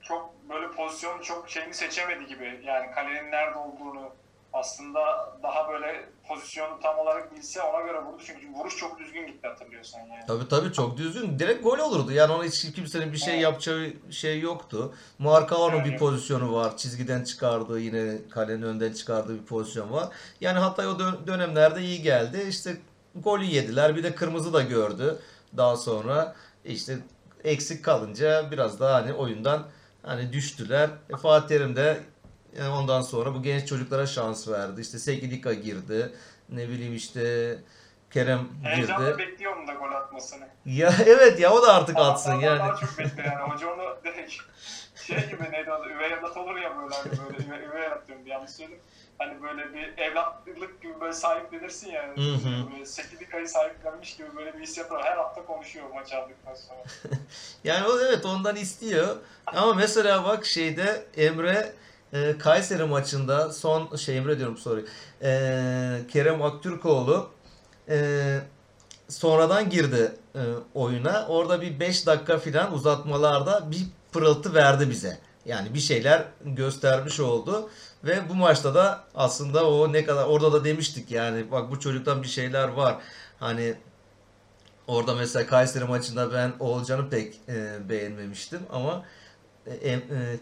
[0.03, 2.61] çok böyle pozisyon çok şeyini seçemedi gibi.
[2.65, 4.11] Yani kalenin nerede olduğunu
[4.57, 5.01] aslında
[5.43, 8.23] daha böyle pozisyonu tam olarak bilse ona göre vurdu.
[8.27, 10.25] Çünkü vuruş çok düzgün gitti hatırlıyorsan yani.
[10.27, 11.39] Tabii tabii çok düzgün.
[11.39, 12.13] Direkt gol olurdu.
[12.13, 13.43] Yani ona hiç kimsenin bir şey Evet.
[13.43, 14.95] yapacağı şey yoktu.
[15.19, 15.99] Marcao'nun bir Evet.
[15.99, 16.77] pozisyonu var.
[16.77, 20.09] Çizgiden çıkardığı yine kalenin önden çıkardığı bir pozisyon var.
[20.41, 22.45] Yani Hatay o dön- dönemlerde iyi geldi.
[22.49, 22.77] İşte
[23.15, 23.97] golü yediler.
[23.97, 25.19] Bir de kırmızı da gördü.
[25.57, 26.99] Daha sonra işte
[27.45, 29.63] eksik kalınca biraz daha hani oyundan
[30.03, 30.91] hani düştüler.
[31.11, 32.01] E, Fatih Terim de
[32.63, 34.81] ondan sonra bu genç çocuklara şans verdi.
[34.81, 36.13] İşte Sekidika girdi.
[36.49, 37.57] Ne bileyim işte
[38.11, 38.69] Kerem girdi.
[38.69, 40.49] Heyecanla bekliyorum da gol atmasını.
[40.67, 42.59] Ya evet ya o da artık atsın Taraftarlar yani.
[42.59, 43.53] Daha çok bekliyor yani.
[43.53, 44.33] Hoca onu direkt
[45.07, 45.89] şey gibi neydi adı?
[45.89, 48.79] Üvey evlat olur ya böyle hani böyle üvey, üvey evlat diyorum bir yanlış söyledim.
[49.19, 52.03] Hani böyle bir evlatlık gibi böyle sahiplenirsin ya.
[52.03, 52.73] Hı hı.
[52.73, 55.05] Böyle Sekidika'yı sahiplenmiş gibi böyle bir hissiyat var.
[55.05, 56.81] Her hafta konuşuyor maç aldıktan sonra.
[57.65, 59.17] Yani o evet ondan istiyor.
[59.47, 61.73] Ama mesela bak şeyde Emre
[62.13, 64.85] e, Kayseri maçında son şey Emre diyorum sorry.
[65.23, 67.31] E, Kerem Aktürkoğlu
[67.89, 68.39] e,
[69.09, 70.41] sonradan girdi e,
[70.75, 71.27] oyuna.
[71.29, 75.19] Orada bir 5 dakika filan uzatmalarda bir pırıltı verdi bize.
[75.45, 77.71] Yani bir şeyler göstermiş oldu.
[78.05, 82.23] Ve bu maçta da aslında o ne kadar orada da demiştik yani bak bu çocuktan
[82.23, 82.97] bir şeyler var.
[83.41, 83.75] Hani
[84.87, 89.05] Orada mesela Kayseri maçında ben Oğulcan'ı pek e, beğenmemiştim ama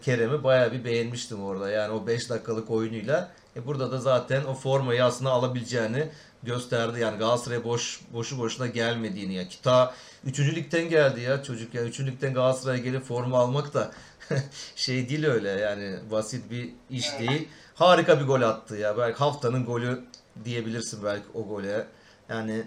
[0.01, 1.69] Kerem'i bayağı bir beğenmiştim orada.
[1.69, 3.31] Yani o 5 dakikalık oyunuyla.
[3.55, 6.07] E, burada da zaten o formayı aslında alabileceğini
[6.43, 6.99] gösterdi.
[6.99, 9.47] Yani Galatasaray'a boş boşu boşuna gelmediğini ya.
[9.47, 9.93] Kita
[10.25, 10.39] 3.
[10.39, 11.83] ligden geldi ya çocuk ya.
[11.83, 11.99] 3.
[11.99, 13.91] ligden Galatasaray'a gelip forma almak da
[14.75, 17.47] şey değil öyle yani basit bir iş değil.
[17.75, 18.97] Harika bir gol attı ya.
[18.97, 20.03] Belki haftanın golü
[20.45, 21.87] diyebilirsin belki o gole.
[22.29, 22.63] Yani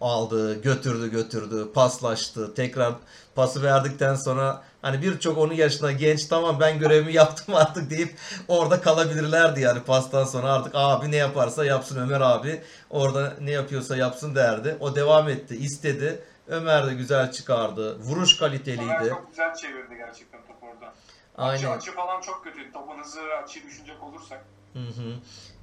[0.00, 2.54] aldı, götürdü, götürdü, paslaştı.
[2.54, 2.94] Tekrar
[3.34, 8.16] pası verdikten sonra hani birçok onun yaşında genç tamam ben görevimi yaptım artık deyip
[8.48, 12.62] orada kalabilirlerdi yani pastan sonra artık abi ne yaparsa yapsın Ömer abi.
[12.90, 14.76] Orada ne yapıyorsa yapsın derdi.
[14.80, 16.22] O devam etti, istedi.
[16.48, 17.98] Ömer de güzel çıkardı.
[17.98, 19.08] Vuruş kaliteliydi.
[19.08, 20.92] çok güzel çevirdi gerçekten topu orada.
[21.36, 21.78] Açı, Aynen.
[21.78, 22.72] açı falan çok kötü.
[22.72, 24.44] Topun hızı açıyı düşünecek olursak.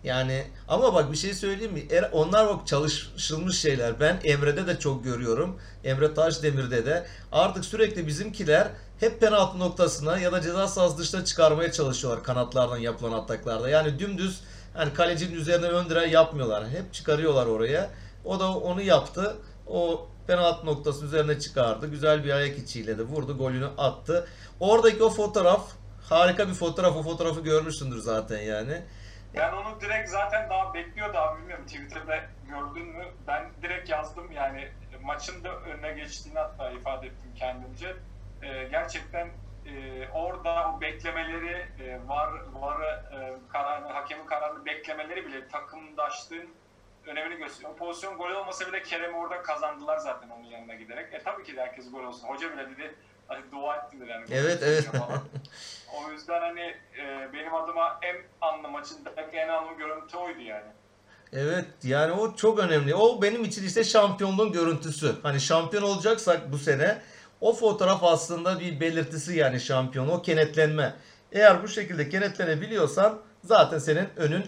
[0.04, 1.88] Yani ama bak bir şey söyleyeyim mi?
[1.92, 4.00] Er- Onlar bak çalışılmış şeyler.
[4.00, 5.58] Ben Emre'de de çok görüyorum.
[5.84, 7.06] Emre Taşdemir'de de.
[7.32, 8.68] Artık sürekli bizimkiler
[9.00, 13.70] hep penaltı noktasına ya da ceza sahası dışına çıkarmaya çalışıyorlar kanatlardan yapılan ataklarda.
[13.70, 14.42] Yani dümdüz
[14.74, 16.70] hani kalecinin üzerine ön yapmıyorlar.
[16.70, 17.90] Hep çıkarıyorlar oraya.
[18.26, 19.36] O da onu yaptı.
[19.68, 21.88] O penaltı noktası üzerine çıkardı.
[21.88, 23.38] Güzel bir ayak içiyle de vurdu.
[23.38, 24.28] Golünü attı.
[24.60, 25.68] Oradaki o fotoğraf
[26.10, 26.96] harika bir fotoğraf.
[26.96, 28.82] O fotoğrafı görmüşsündür zaten yani.
[29.36, 33.06] Ben onu direkt zaten daha bekliyordu abi bilmiyorum Twitter'da gördün mü?
[33.28, 34.70] Ben direkt yazdım yani
[35.04, 37.96] maçın da önüne geçtiğini hatta ifade ettim kendimce.
[38.42, 39.30] Ee, gerçekten
[39.66, 46.50] e, orada o beklemeleri e, var var e, kararını hakemin kararını beklemeleri bile takımdaşlığın
[47.06, 47.74] önemini gösteriyor.
[47.74, 51.14] O pozisyon gol olmasa bile Kerem'i orada kazandılar zaten onun yanına giderek.
[51.14, 52.28] E tabii ki de herkes gol olsun.
[52.28, 52.96] Hoca bile dedi
[53.52, 54.26] dua ettiler yani.
[54.32, 54.90] Evet, evet.
[55.94, 60.72] O yüzden hani e, benim adıma en anlı maçındaki en anlı görüntü oydu yani.
[61.34, 62.96] Evet yani o çok önemli.
[62.96, 65.16] O benim için işte şampiyonluğun görüntüsü.
[65.24, 67.02] Hani şampiyon olacaksak bu sene
[67.42, 70.08] o fotoğraf aslında bir belirtisi yani şampiyon.
[70.08, 70.94] O kenetlenme.
[71.32, 74.46] Eğer bu şekilde kenetlenebiliyorsan zaten senin önün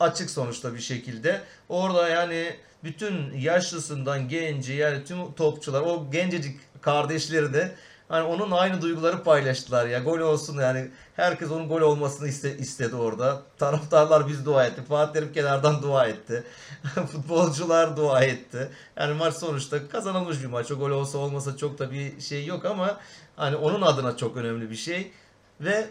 [0.00, 1.40] açık sonuçta bir şekilde.
[1.68, 7.74] Orada yani bütün yaşlısından genci yani tüm topçular o gencecik kardeşleri de
[8.08, 9.98] hani onun aynı duyguları paylaştılar ya.
[9.98, 13.42] Gol olsun yani herkes onun gol olmasını iste, istedi orada.
[13.58, 14.82] Taraftarlar biz dua etti.
[14.88, 16.44] Fatih Terim kenardan dua etti.
[17.12, 18.70] Futbolcular dua etti.
[18.96, 20.70] Yani maç sonuçta kazanılmış bir maç.
[20.70, 23.00] O gol olsa olmasa çok da bir şey yok ama
[23.36, 25.12] hani onun adına çok önemli bir şey.
[25.60, 25.86] Ve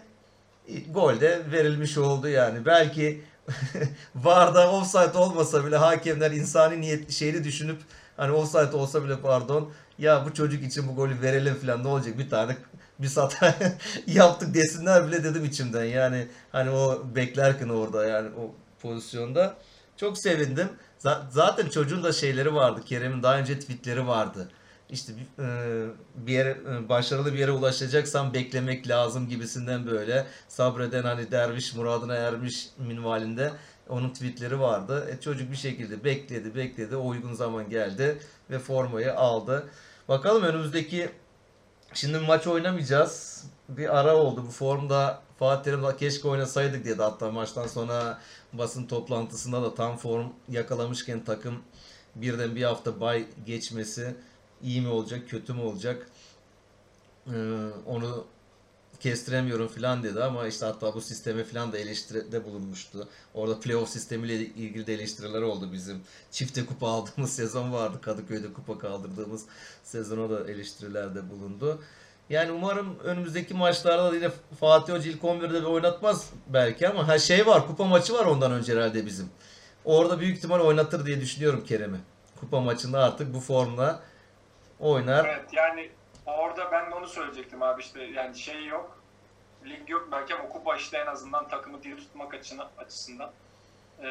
[0.90, 2.66] gol de verilmiş oldu yani.
[2.66, 3.22] Belki
[4.16, 7.82] VAR'da offside olmasa bile hakemler insani niyet şeyini düşünüp
[8.18, 12.18] hani offside olsa bile pardon ya bu çocuk için bu golü verelim falan ne olacak
[12.18, 12.58] bir tane
[13.00, 13.56] biz hata
[14.08, 19.58] yaptık desinler bile dedim içimden yani hani o beklerken orada yani o pozisyonda
[19.98, 20.70] çok sevindim.
[21.30, 22.82] Zaten çocuğun da şeyleri vardı.
[22.86, 24.50] Kerem'in daha önce tweetleri vardı.
[24.90, 31.04] işte bir, e, bir yere e, başarılı bir yere ulaşacaksan beklemek lazım gibisinden böyle sabreden
[31.04, 33.52] hani derviş muradına ermiş minvalinde
[33.90, 35.10] onun tweetleri vardı.
[35.12, 38.18] E, çocuk bir şekilde bekledi bekledi o uygun zaman geldi
[38.50, 39.70] ve formayı aldı.
[40.10, 41.10] Bakalım önümüzdeki
[41.93, 43.46] şimdi maç oynamayacağız.
[43.70, 48.20] Bir ara oldu bu formda Fatih Terim keşke oynasaydık dedi hatta maçtan sonra
[48.54, 51.63] basın toplantısında da tam form yakalamışken takım
[52.15, 54.15] birden bir hafta bay geçmesi
[54.63, 56.08] iyi mi olacak, kötü mü olacak?
[57.28, 57.32] Ee,
[57.86, 58.26] onu
[59.00, 63.08] kestiremiyorum falan dedi ama işte hatta bu sisteme falan da eleştiride bulunmuştu.
[63.34, 66.02] Orada playoff sistemiyle ilgili de eleştiriler oldu bizim.
[66.32, 67.98] Çifte kupa aldığımız sezon vardı.
[68.02, 69.46] Kadıköy'de kupa kaldırdığımız
[69.84, 71.82] sezona da eleştirilerde bulundu.
[72.30, 74.30] Yani umarım önümüzdeki maçlarda da yine
[74.60, 77.68] Fatih Hoca ilk 11'de bir oynatmaz belki ama her şey var.
[77.68, 79.30] Kupa maçı var ondan önce herhalde bizim.
[79.86, 81.98] Orada büyük ihtimal oynatır diye düşünüyorum Kerem'i.
[82.40, 84.00] Kupa maçında artık bu formla
[84.80, 85.26] oynar.
[85.26, 85.90] Evet yani
[86.28, 88.98] orada ben de onu söyleyecektim abi işte yani şey yok.
[89.66, 92.34] Lig yok belki ama kupa işte en azından takımı diri tutmak
[92.78, 93.32] açısından,
[94.00, 94.04] ee,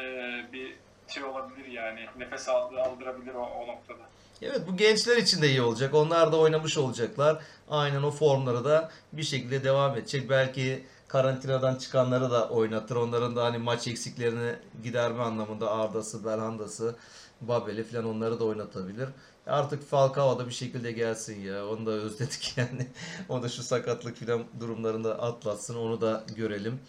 [0.53, 0.75] bir
[1.07, 2.05] şey olabilir yani.
[2.17, 4.03] Nefes aldırabilir o, o noktada.
[4.41, 5.93] Evet bu gençler için de iyi olacak.
[5.93, 7.43] Onlar da oynamış olacaklar.
[7.69, 10.29] Aynen o formları da bir şekilde devam edecek.
[10.29, 12.95] Belki karantinadan çıkanları da oynatır.
[12.95, 16.95] Onların da hani maç eksiklerini giderme anlamında Arda'sı, Belhanda'sı,
[17.41, 19.09] Babel'i falan onları da oynatabilir.
[19.47, 21.67] Artık Falcao da bir şekilde gelsin ya.
[21.67, 22.87] Onu da özledik yani.
[23.29, 25.75] o da şu sakatlık falan durumlarında atlatsın.
[25.75, 26.79] Onu da görelim.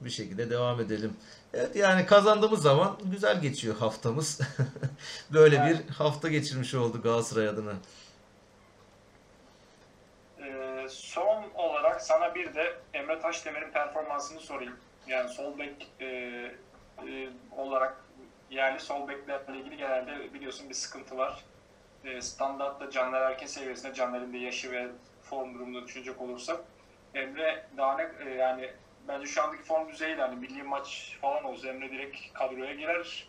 [0.00, 1.16] Bir şekilde devam edelim.
[1.54, 4.40] Evet yani kazandığımız zaman güzel geçiyor haftamız.
[5.32, 5.88] Böyle evet.
[5.88, 7.72] bir hafta geçirmiş oldu Galatasaray adına.
[10.38, 14.76] Ee, son olarak sana bir de Emre Taşdemir'in performansını sorayım.
[15.06, 17.96] Yani sol bek e, e, olarak
[18.50, 21.44] yani sol beklerle ilgili genelde biliyorsun bir sıkıntı var.
[22.04, 24.88] E, standartta Caner Erkin seviyesinde Caner'in de yaşı ve
[25.22, 26.60] form durumunu düşünecek olursak
[27.14, 28.70] Emre daha ne e, yani
[29.08, 33.28] bence şu andaki form düzeyi hani milli maç falan olsa Emre direkt kadroya girer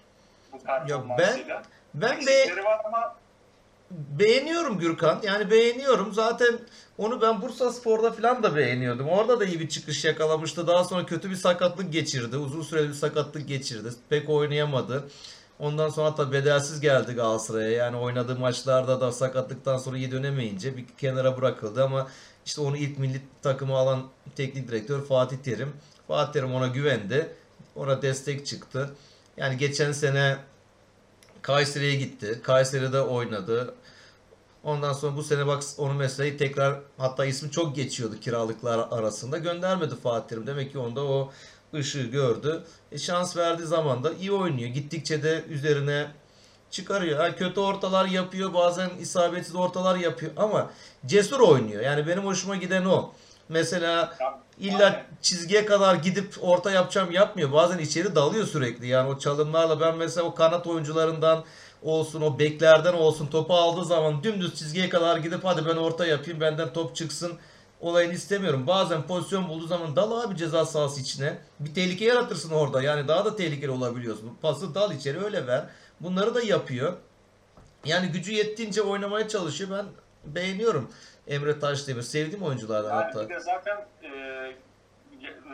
[0.51, 1.63] bu performansıyla.
[1.93, 3.15] ben ben de var ama
[3.91, 5.19] beğeniyorum Gürkan.
[5.23, 6.13] Yani beğeniyorum.
[6.13, 6.59] Zaten
[6.97, 9.09] onu ben Bursa Spor'da falan da beğeniyordum.
[9.09, 10.67] Orada da iyi bir çıkış yakalamıştı.
[10.67, 12.37] Daha sonra kötü bir sakatlık geçirdi.
[12.37, 13.89] Uzun süreli bir sakatlık geçirdi.
[14.09, 15.09] Pek oynayamadı.
[15.59, 17.69] Ondan sonra da bedelsiz geldi Galatasaray'a.
[17.69, 22.07] Yani oynadığı maçlarda da sakatlıktan sonra iyi dönemeyince bir kenara bırakıldı ama
[22.45, 24.03] işte onu ilk milli takımı alan
[24.35, 25.73] teknik direktör Fatih Terim.
[26.07, 27.35] Fatih Terim ona güvendi.
[27.75, 28.89] Ona destek çıktı.
[29.37, 30.37] Yani geçen sene
[31.41, 32.39] Kayseri'ye gitti.
[32.43, 33.75] Kayseri'de oynadı.
[34.63, 39.37] Ondan sonra bu sene bak onun mesleği tekrar hatta ismi çok geçiyordu kiralıklar arasında.
[39.37, 40.47] Göndermedi Fatih Terim.
[40.47, 41.31] Demek ki onda o
[41.75, 42.63] ışığı gördü.
[42.91, 44.69] E, şans verdiği zaman da iyi oynuyor.
[44.69, 46.07] Gittikçe de üzerine
[46.71, 47.19] çıkarıyor.
[47.19, 48.53] Ha, kötü ortalar yapıyor.
[48.53, 50.31] Bazen isabetsiz ortalar yapıyor.
[50.37, 50.71] Ama
[51.05, 51.81] cesur oynuyor.
[51.81, 53.13] Yani benim hoşuma giden o.
[53.49, 54.17] Mesela
[54.59, 57.51] illa çizgiye kadar gidip orta yapacağım yapmıyor.
[57.51, 58.87] Bazen içeri dalıyor sürekli.
[58.87, 61.43] Yani o çalımlarla ben mesela o kanat oyuncularından
[61.81, 66.41] olsun o beklerden olsun topu aldığı zaman dümdüz çizgiye kadar gidip hadi ben orta yapayım
[66.41, 67.33] benden top çıksın
[67.85, 68.67] olayını istemiyorum.
[68.67, 71.37] Bazen pozisyon bulduğu zaman dal abi ceza sahası içine.
[71.59, 72.81] Bir tehlike yaratırsın orada.
[72.81, 74.37] Yani daha da tehlikeli olabiliyorsun.
[74.41, 75.65] Pası dal içeri öyle ver.
[75.99, 76.93] Bunları da yapıyor.
[77.85, 79.69] Yani gücü yettiğince oynamaya çalışıyor.
[79.71, 79.85] Ben
[80.35, 80.91] beğeniyorum
[81.27, 82.01] Emre Taşdemir.
[82.01, 83.29] Sevdiğim oyunculardan yani hatta.
[83.29, 84.07] Bir de zaten e,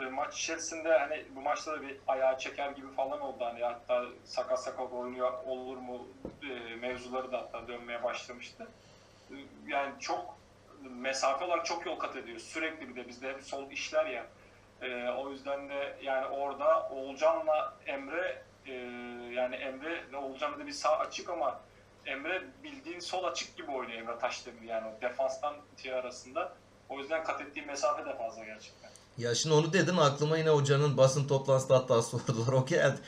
[0.02, 3.44] e, maç içerisinde hani bu maçta da bir ayağı çeker gibi falan oldu.
[3.44, 6.06] Hani hatta sakat sakat oynuyor olur mu
[6.42, 8.66] e, mevzuları da hatta dönmeye başlamıştı.
[9.30, 9.34] E,
[9.68, 10.41] yani çok
[10.90, 12.38] mesafe olarak çok yol kat ediyor.
[12.38, 14.26] Sürekli bir de bizde hep sol işler ya.
[14.82, 18.72] E, o yüzden de yani orada Oğulcan'la Emre e,
[19.34, 21.60] yani Emre ve Oğulcan'da da bir sağ açık ama
[22.06, 26.52] Emre bildiğin sol açık gibi oynuyor Emre Taşdemir yani o defanstan şey arasında.
[26.88, 28.90] O yüzden kat ettiği mesafe de fazla gerçekten.
[29.18, 32.52] Ya şimdi onu dedin aklıma yine hocanın basın toplantısında hatta sordular.
[32.52, 33.00] O geldi.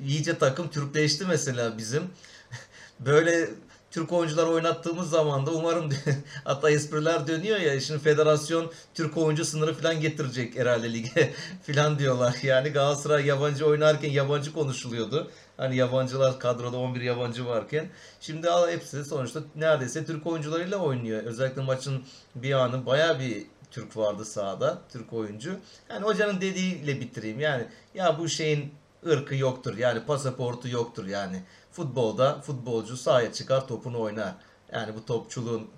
[0.00, 2.14] İyice takım Türkleşti mesela bizim.
[3.00, 3.48] Böyle
[3.90, 5.90] Türk oyuncular oynattığımız zaman da umarım
[6.44, 11.32] hatta espriler dönüyor ya şimdi federasyon Türk oyuncu sınırı falan getirecek herhalde lige
[11.66, 12.36] falan diyorlar.
[12.42, 15.30] Yani Galatasaray yabancı oynarken yabancı konuşuluyordu.
[15.56, 17.88] Hani yabancılar kadroda 11 yabancı varken
[18.20, 21.22] şimdi hepsi sonuçta neredeyse Türk oyuncularıyla oynuyor.
[21.22, 22.02] Özellikle maçın
[22.34, 24.78] bir anı baya bir Türk vardı sahada.
[24.92, 25.56] Türk oyuncu.
[25.90, 27.40] Yani hocanın dediğiyle bitireyim.
[27.40, 28.74] Yani ya bu şeyin
[29.06, 29.78] ırkı yoktur.
[29.78, 31.42] Yani pasaportu yoktur yani.
[31.72, 34.34] Futbolda futbolcu sahaya çıkar topunu oynar.
[34.72, 35.70] Yani bu topçuluğun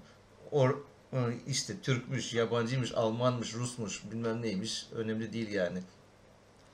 [0.51, 0.75] or,
[1.47, 5.83] işte Türkmüş, yabancıymış, Almanmış, Rusmuş bilmem neymiş önemli değil yani.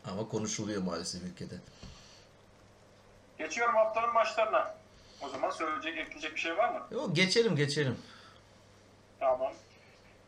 [0.05, 1.55] Ama konuşuluyor maalesef ülkede.
[3.39, 4.75] Geçiyorum haftanın maçlarına.
[5.23, 6.87] O zaman söyleyecek, ekleyecek bir şey var mı?
[6.91, 7.99] Yok geçelim geçelim.
[9.21, 9.53] Tamam.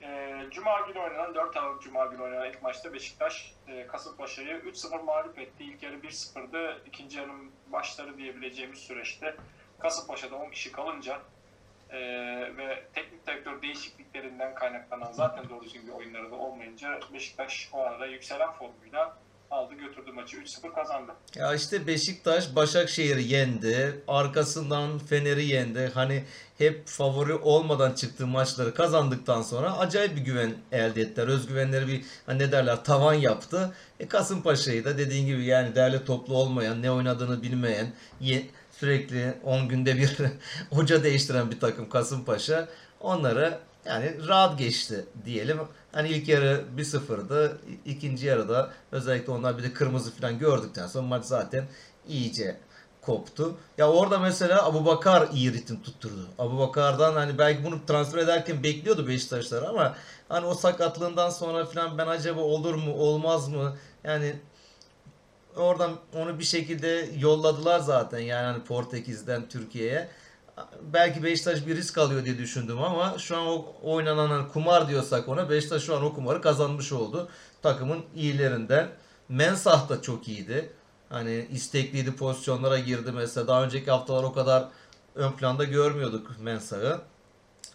[0.02, 5.02] Ee, Cuma günü oynanan 4 Aralık Cuma günü oynanan ilk maçta Beşiktaş e, Kasımpaşa'yı 3-0
[5.02, 5.64] mağlup etti.
[5.64, 6.82] İlk yarı 1-0'dı.
[6.86, 9.36] İkinci yarının başları diyebileceğimiz süreçte
[9.78, 11.20] Kasımpaşa'da 10 kişi kalınca
[11.90, 11.98] e,
[12.56, 18.06] ve teknik direktör değişikliklerinden kaynaklanan zaten doğru düzgün bir oyunları da olmayınca Beşiktaş o arada
[18.06, 19.18] yükselen formuyla
[19.50, 21.12] aldı götürdü maçı 3-0 kazandı.
[21.36, 24.02] Ya işte Beşiktaş Başakşehir'i yendi.
[24.08, 25.90] Arkasından Fener'i yendi.
[25.94, 26.24] Hani
[26.58, 31.28] hep favori olmadan çıktığı maçları kazandıktan sonra acayip bir güven elde ettiler.
[31.28, 33.74] Özgüvenleri bir hani ne derler tavan yaptı.
[34.00, 39.68] E Kasımpaşa'yı da dediğin gibi yani değerli toplu olmayan, ne oynadığını bilmeyen, ye- sürekli 10
[39.68, 40.16] günde bir
[40.70, 42.68] hoca değiştiren bir takım Kasımpaşa
[43.00, 45.60] onları yani rahat geçti diyelim.
[45.92, 47.58] Hani ilk yarı 1-0'dı.
[47.84, 51.64] ikinci yarıda özellikle onlar bir de kırmızı falan gördükten sonra maç zaten
[52.08, 52.56] iyice
[53.02, 53.56] koptu.
[53.78, 56.28] Ya orada mesela Abu Bakar iyi ritim tutturdu.
[56.38, 59.96] Abu Bakar'dan hani belki bunu transfer ederken bekliyordu Beşiktaşlar ama
[60.28, 63.76] hani o sakatlığından sonra falan ben acaba olur mu olmaz mı?
[64.04, 64.36] Yani
[65.56, 70.08] oradan onu bir şekilde yolladılar zaten yani hani Portekiz'den Türkiye'ye.
[70.92, 75.50] Belki Beşiktaş bir risk alıyor diye düşündüm ama şu an o oynanan kumar diyorsak ona
[75.50, 77.28] Beşiktaş şu an o kumarı kazanmış oldu.
[77.62, 78.88] Takımın iyilerinden.
[79.28, 80.72] Mensah da çok iyiydi.
[81.08, 83.48] Hani istekliydi pozisyonlara girdi mesela.
[83.48, 84.68] Daha önceki haftalar o kadar
[85.14, 87.00] ön planda görmüyorduk Mensah'ı.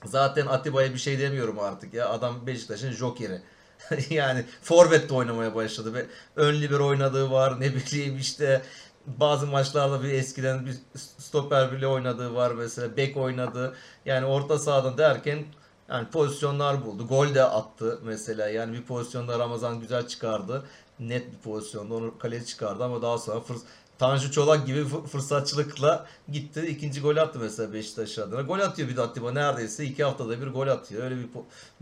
[0.06, 2.10] Zaten Atiba'ya bir şey demiyorum artık ya.
[2.10, 3.42] Adam Beşiktaş'ın jokeri.
[4.10, 7.60] yani forvet de oynamaya başladı ve ön libero oynadığı var.
[7.60, 8.62] Ne bileyim işte
[9.08, 12.98] bazı maçlarda bir eskiden bir stoper bile oynadığı var mesela.
[12.98, 13.76] Bek oynadı.
[14.06, 15.46] Yani orta sahadan derken
[15.90, 17.08] yani pozisyonlar buldu.
[17.08, 18.50] Gol de attı mesela.
[18.50, 20.64] Yani bir pozisyonda Ramazan güzel çıkardı.
[21.00, 23.62] Net bir pozisyonda onu kaleci çıkardı ama daha sonra fırs
[24.00, 26.66] Tanju Çolak gibi fı- fırsatçılıkla gitti.
[26.68, 28.42] ikinci gol attı mesela Beşiktaş adına.
[28.42, 29.86] Gol atıyor bir de Atiba neredeyse.
[29.86, 31.04] iki haftada bir gol atıyor.
[31.04, 31.28] Öyle bir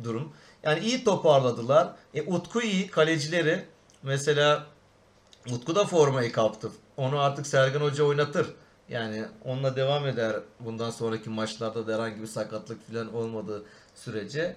[0.04, 0.34] durum.
[0.64, 1.88] Yani iyi toparladılar.
[2.14, 2.88] E, Utku iyi.
[2.88, 3.66] Kalecileri
[4.04, 4.66] mesela
[5.52, 6.72] Utku da formayı kaptı.
[6.98, 8.48] Onu artık Sergen Hoca oynatır.
[8.90, 13.64] Yani onunla devam eder bundan sonraki maçlarda da herhangi bir sakatlık falan olmadığı
[13.96, 14.56] sürece.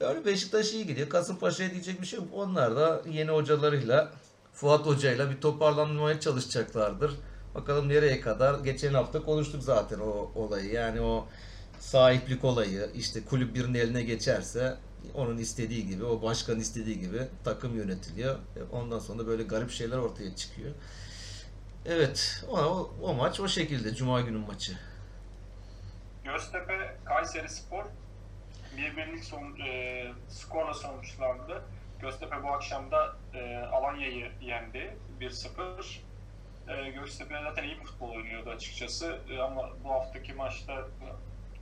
[0.00, 1.08] Öyle Beşiktaş iyi gidiyor.
[1.08, 2.28] Kasımpaşa'ya diyecek bir şey yok.
[2.34, 4.12] Onlar da yeni hocalarıyla
[4.52, 7.12] Fuat Hoca'yla bir toparlanmaya çalışacaklardır.
[7.54, 8.60] Bakalım nereye kadar.
[8.60, 10.72] Geçen hafta konuştuk zaten o olayı.
[10.72, 11.26] Yani o
[11.80, 14.76] sahiplik olayı işte kulüp birinin eline geçerse
[15.14, 18.34] onun istediği gibi, o başkanın istediği gibi takım yönetiliyor.
[18.34, 20.70] E, Ondan sonra böyle garip şeyler ortaya çıkıyor.
[21.86, 24.72] Evet, o, o, maç o şekilde Cuma günü maçı.
[26.24, 27.84] Göztepe Kayseri Spor
[28.76, 31.62] bir birlik son, e, skorla sonuçlandı.
[32.00, 35.98] Göztepe bu akşam da e, Alanya'yı yendi 1-0.
[36.68, 40.88] E, Göztepe zaten iyi futbol oynuyordu açıkçası E, ama bu haftaki maçta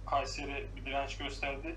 [0.07, 1.77] Kayseri bir direnç gösterdi.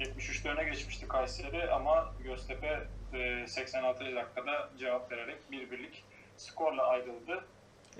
[0.00, 4.16] 73'te öne geçmişti Kayseri ama Göztepe e, 86.
[4.16, 6.04] dakikada cevap vererek bir birlik
[6.36, 7.44] skorla ayrıldı.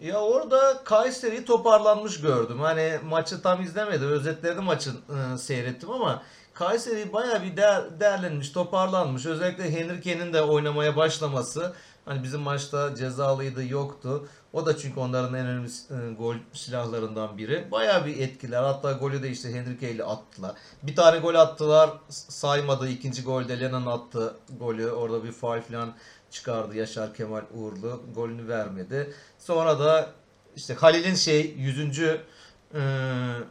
[0.03, 2.61] Ya orada Kayseri'yi toparlanmış gördüm.
[2.61, 4.09] Hani maçı tam izlemedim.
[4.09, 6.23] Özetlerini maçı e, seyrettim ama
[6.55, 9.27] Kayseri bayağı bir değer, değerlenmiş, toparlanmış.
[9.27, 11.73] Özellikle Henrique'nin de oynamaya başlaması.
[12.05, 14.29] Hani bizim maçta cezalıydı, yoktu.
[14.53, 17.71] O da çünkü onların en önemli e, gol silahlarından biri.
[17.71, 18.63] Bayağı bir etkiler.
[18.63, 20.53] Hatta golü de işte Henrique ile attılar.
[20.83, 22.89] Bir tane gol attılar, saymadı.
[22.89, 24.91] İkinci golde Lennon attı golü.
[24.91, 25.95] Orada bir faul falan
[26.37, 28.03] çıkardı Yaşar Kemal Uğurlu.
[28.15, 29.13] Golünü vermedi.
[29.39, 30.11] Sonra da
[30.57, 31.99] işte Halil'in şey 100.
[32.01, 32.19] e,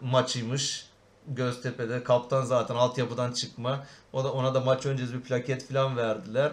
[0.01, 0.85] maçıymış.
[1.27, 3.85] Göztepe'de kaptan zaten altyapıdan çıkma.
[4.13, 6.51] O da ona da maç öncesi bir plaket falan verdiler.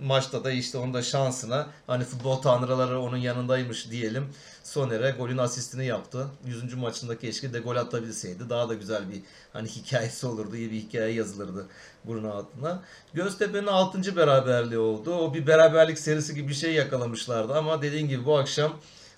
[0.00, 4.28] Maçta da işte onun da şansına hani futbol tanrıları onun yanındaymış diyelim.
[4.64, 6.26] Soner'e golün asistini yaptı.
[6.46, 6.74] 100.
[6.74, 8.50] maçında keşke de gol atabilseydi.
[8.50, 9.22] Daha da güzel bir
[9.52, 10.56] hani hikayesi olurdu.
[10.56, 11.66] iyi bir hikaye yazılırdı
[12.04, 12.82] bunun altına.
[13.14, 14.16] Göztepe'nin 6.
[14.16, 15.14] beraberliği oldu.
[15.14, 18.72] O bir beraberlik serisi gibi bir şey yakalamışlardı ama dediğin gibi bu akşam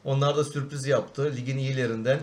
[0.04, 1.32] onlar da sürpriz yaptı.
[1.36, 2.20] Ligin iyilerinden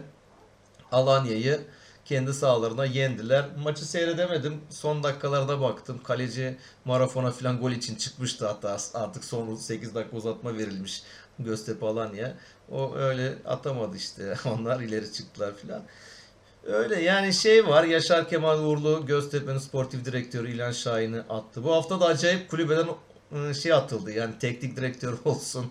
[0.91, 1.62] Alanya'yı
[2.06, 3.45] kendi sahalarına yendiler.
[3.63, 4.62] Maçı seyredemedim.
[4.69, 6.00] Son dakikalarda baktım.
[6.04, 11.04] Kaleci Marafon'a falan gol için çıkmıştı hatta artık son 8 dakika uzatma verilmiş
[11.39, 12.38] Göztepe Alanya.
[12.71, 14.36] O öyle atamadı işte.
[14.45, 15.82] Onlar ileri çıktılar falan.
[16.63, 17.84] Öyle yani şey var.
[17.84, 21.63] Yaşar Kemal Uğurlu Göztepe'nin sportif direktörü İlhan Şahin'i attı.
[21.63, 22.88] Bu hafta da acayip kulübeden
[23.36, 24.12] ıı, şey atıldı.
[24.12, 25.66] Yani teknik direktör olsun,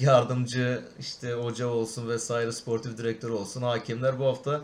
[0.00, 3.62] yardımcı işte hoca olsun vesaire sportif direktör olsun.
[3.62, 4.60] Hakemler bu hafta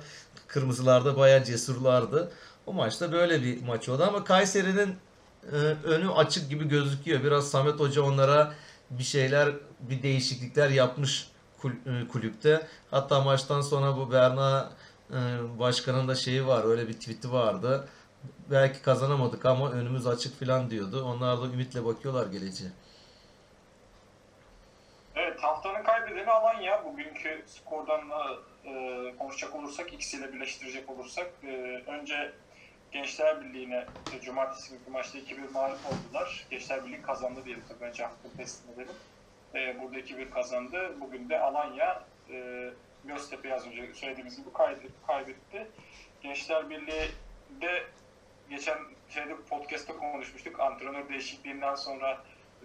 [0.47, 2.33] kırmızılarda bayağı cesurlardı.
[2.67, 4.95] O maçta böyle bir maç oldu ama Kayseri'nin
[5.53, 7.25] e, önü açık gibi gözüküyor.
[7.25, 8.55] Biraz Samet Hoca onlara
[8.91, 11.29] bir şeyler, bir değişiklikler yapmış
[11.65, 12.67] e, kulüpte.
[12.91, 14.71] Hatta maçtan sonra bu Berna
[15.59, 17.89] başkanın da şeyi var, öyle bir tweet'i vardı.
[18.51, 21.05] belki kazanamadık ama önümüz açık falan diyordu.
[21.05, 22.71] Onlar da ümitle bakıyorlar geleceğe.
[25.17, 26.85] Evet haftanın kaybedeni Alanya.
[26.85, 28.27] Bugünkü skordan da
[28.65, 32.33] e, konuşacak olursak, ikisiyle birleştirecek olursak e, önce
[32.93, 33.87] Gençler Birliği'ne
[34.17, 36.47] e, cumartesi günkü maçta 2-1 mağlup oldular.
[36.51, 38.95] Gençler Birliği kazandı diyelim tabii önce hafta teslim edelim.
[39.55, 40.95] E, burada 2-1 kazandı.
[41.01, 42.71] Bugün de Alanya e,
[43.07, 44.49] Göztepe'yi az önce söylediğimiz gibi
[45.07, 45.67] kaybetti.
[46.23, 47.11] Gençler Birliği
[47.61, 47.85] de
[48.51, 48.79] geçen
[49.09, 50.61] şeyde podcast'ta konuşmuştuk.
[50.61, 52.25] Antrenör değişikliğinden sonra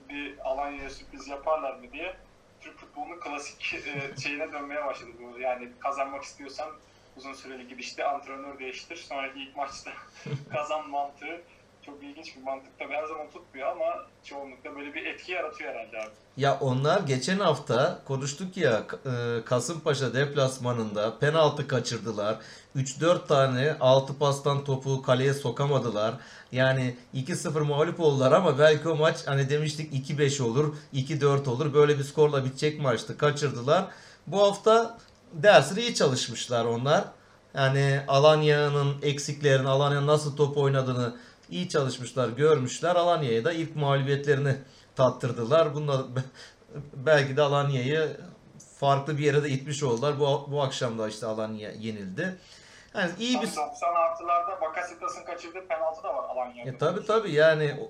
[0.10, 2.16] bir Alanya'ya sürpriz yaparlar mı diye.
[2.62, 5.40] Türk futbolunun klasik e, şeyine dönmeye başladı bu.
[5.40, 6.70] Yani kazanmak istiyorsan
[7.18, 8.96] uzun süreli gidişte antrenör değiştir.
[8.96, 9.92] Sonraki ilk maçta
[10.52, 11.42] kazan mantığı
[11.86, 13.86] çok ilginç bir mantık tabii her zaman tutmuyor ama
[14.24, 16.10] çoğunlukla böyle bir etki yaratıyor herhalde abi.
[16.38, 22.38] Ya onlar geçen hafta konuştuk ya e, Kasımpaşa deplasmanında penaltı kaçırdılar.
[22.76, 26.14] 3-4 tane 6 pastan topu kaleye sokamadılar.
[26.52, 31.74] Yani 2-0 mağlup oldular ama belki o maç hani demiştik 2-5 olur, 2-4 olur.
[31.74, 33.18] Böyle bir skorla bitecek maçtı.
[33.18, 33.86] Kaçırdılar.
[34.28, 34.98] Bu hafta
[35.34, 37.04] dersini iyi çalışmışlar onlar.
[37.54, 41.16] Yani Alanya'nın eksiklerini, Alanya'nın nasıl top oynadığını
[41.52, 42.96] iyi çalışmışlar, görmüşler.
[42.96, 44.56] Alanya'ya da ilk mağlubiyetlerini
[44.96, 45.76] tattırdılar.
[45.76, 46.02] Bunlar
[46.94, 48.18] belki de Alanya'yı
[48.80, 50.20] farklı bir yere de itmiş oldular.
[50.20, 52.38] Bu, bu akşam da işte Alanya yenildi.
[52.96, 53.48] Yani iyi bir...
[53.48, 56.70] 90 artılarda Bakasetas'ın kaçırdığı penaltı da var Alanya'da.
[56.70, 57.90] E, tabii tabii yani,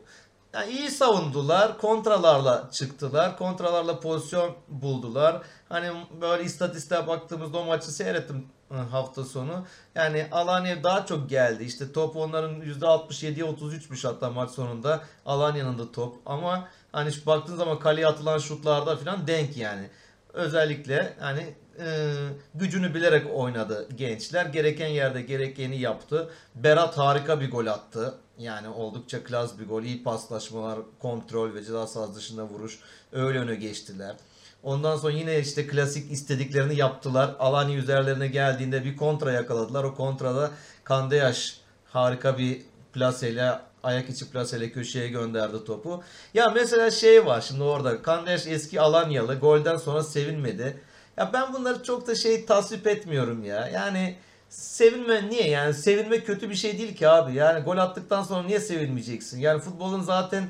[0.53, 1.77] yani iyi savundular.
[1.77, 3.37] Kontralarla çıktılar.
[3.37, 5.41] Kontralarla pozisyon buldular.
[5.69, 5.91] Hani
[6.21, 8.45] böyle istatistiğe baktığımızda o maçı seyrettim
[8.91, 9.65] hafta sonu.
[9.95, 11.63] Yani Alanya daha çok geldi.
[11.63, 15.01] İşte top onların %67'ye 33'müş hatta maç sonunda.
[15.25, 16.15] Alanya'nın da top.
[16.25, 19.89] Ama hani şu baktığın zaman kaleye atılan şutlarda falan denk yani.
[20.33, 22.13] Özellikle hani e,
[22.55, 24.45] gücünü bilerek oynadı gençler.
[24.45, 26.29] Gereken yerde gerekeni yaptı.
[26.55, 28.15] Berat harika bir gol attı.
[28.41, 29.83] Yani oldukça klas bir gol.
[29.83, 32.79] İyi paslaşmalar, kontrol ve ceza sahası dışında vuruş.
[33.11, 34.15] Öyle öne geçtiler.
[34.63, 37.35] Ondan sonra yine işte klasik istediklerini yaptılar.
[37.39, 39.83] Alanya üzerlerine geldiğinde bir kontra yakaladılar.
[39.83, 40.51] O kontrada
[40.83, 42.61] Kandeyaş harika bir
[42.93, 46.03] plaseyle ayak içi plaseyle köşeye gönderdi topu.
[46.33, 48.01] Ya mesela şey var şimdi orada.
[48.01, 49.35] Kandeyaş eski Alanyalı.
[49.35, 50.81] Golden sonra sevinmedi.
[51.17, 53.67] Ya ben bunları çok da şey tasvip etmiyorum ya.
[53.67, 54.15] Yani
[54.51, 57.33] sevinme niye yani sevinme kötü bir şey değil ki abi.
[57.33, 59.39] Yani gol attıktan sonra niye sevinmeyeceksin?
[59.39, 60.49] Yani futbolun zaten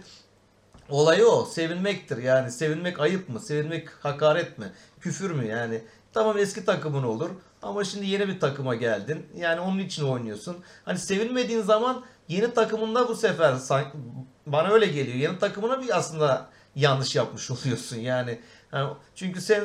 [0.89, 1.45] Olayı o.
[1.45, 2.17] Sevinmektir.
[2.17, 3.39] Yani sevinmek ayıp mı?
[3.39, 4.65] Sevinmek hakaret mi?
[4.99, 5.81] Küfür mü yani?
[6.13, 7.29] Tamam eski takımın olur.
[7.61, 9.25] Ama şimdi yeni bir takıma geldin.
[9.37, 10.57] Yani onun için oynuyorsun.
[10.85, 13.55] Hani sevinmediğin zaman yeni takımında bu sefer
[14.47, 15.17] bana öyle geliyor.
[15.17, 17.97] Yeni takımına bir aslında yanlış yapmış oluyorsun.
[17.97, 18.39] Yani,
[18.73, 19.63] yani çünkü sen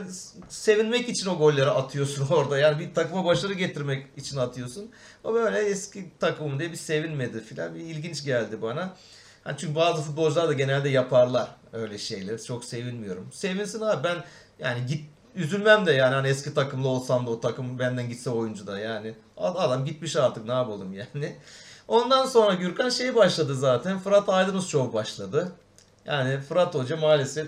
[0.48, 2.58] sevinmek için o golleri atıyorsun orada.
[2.58, 4.90] Yani bir takıma başarı getirmek için atıyorsun.
[5.24, 7.74] O böyle eski takımım diye bir sevinmedi filan.
[7.74, 8.94] Bir ilginç geldi bana.
[9.46, 12.44] Yani çünkü bazı futbolcular da genelde yaparlar öyle şeyleri.
[12.44, 13.28] Çok sevinmiyorum.
[13.32, 14.24] Sevinsin abi ben
[14.58, 15.04] yani git
[15.34, 19.14] üzülmem de yani hani eski takımlı olsam da o takım benden gitse oyuncu da yani.
[19.36, 21.36] Adam gitmiş artık ne yapalım yani.
[21.88, 23.98] Ondan sonra Gürkan şey başladı zaten.
[23.98, 25.52] Fırat Aydınus Show başladı.
[26.04, 27.46] Yani Fırat Hoca maalesef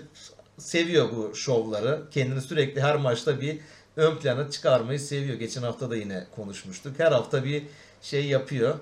[0.59, 2.01] seviyor bu şovları.
[2.11, 3.59] Kendini sürekli her maçta bir
[3.97, 5.39] ön plana çıkarmayı seviyor.
[5.39, 6.99] Geçen hafta da yine konuşmuştuk.
[6.99, 7.63] Her hafta bir
[8.01, 8.79] şey yapıyor.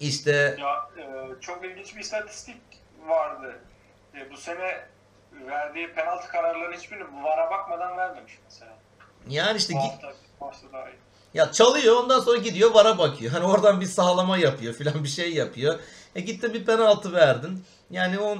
[0.00, 2.56] İşte ya e, çok ilginç bir istatistik
[3.06, 3.54] vardı.
[4.14, 4.84] E, bu sene
[5.46, 8.72] verdiği penaltı kararlarının hiçbirini VAR'a bakmadan vermemiş mesela.
[9.28, 10.96] Yani işte bu hafta, bu hafta daha iyi.
[11.34, 13.32] Ya çalıyor ondan sonra gidiyor VAR'a bakıyor.
[13.32, 15.78] Hani oradan bir sağlama yapıyor filan bir şey yapıyor.
[16.14, 17.64] E gitti bir penaltı verdin.
[17.90, 18.38] Yani o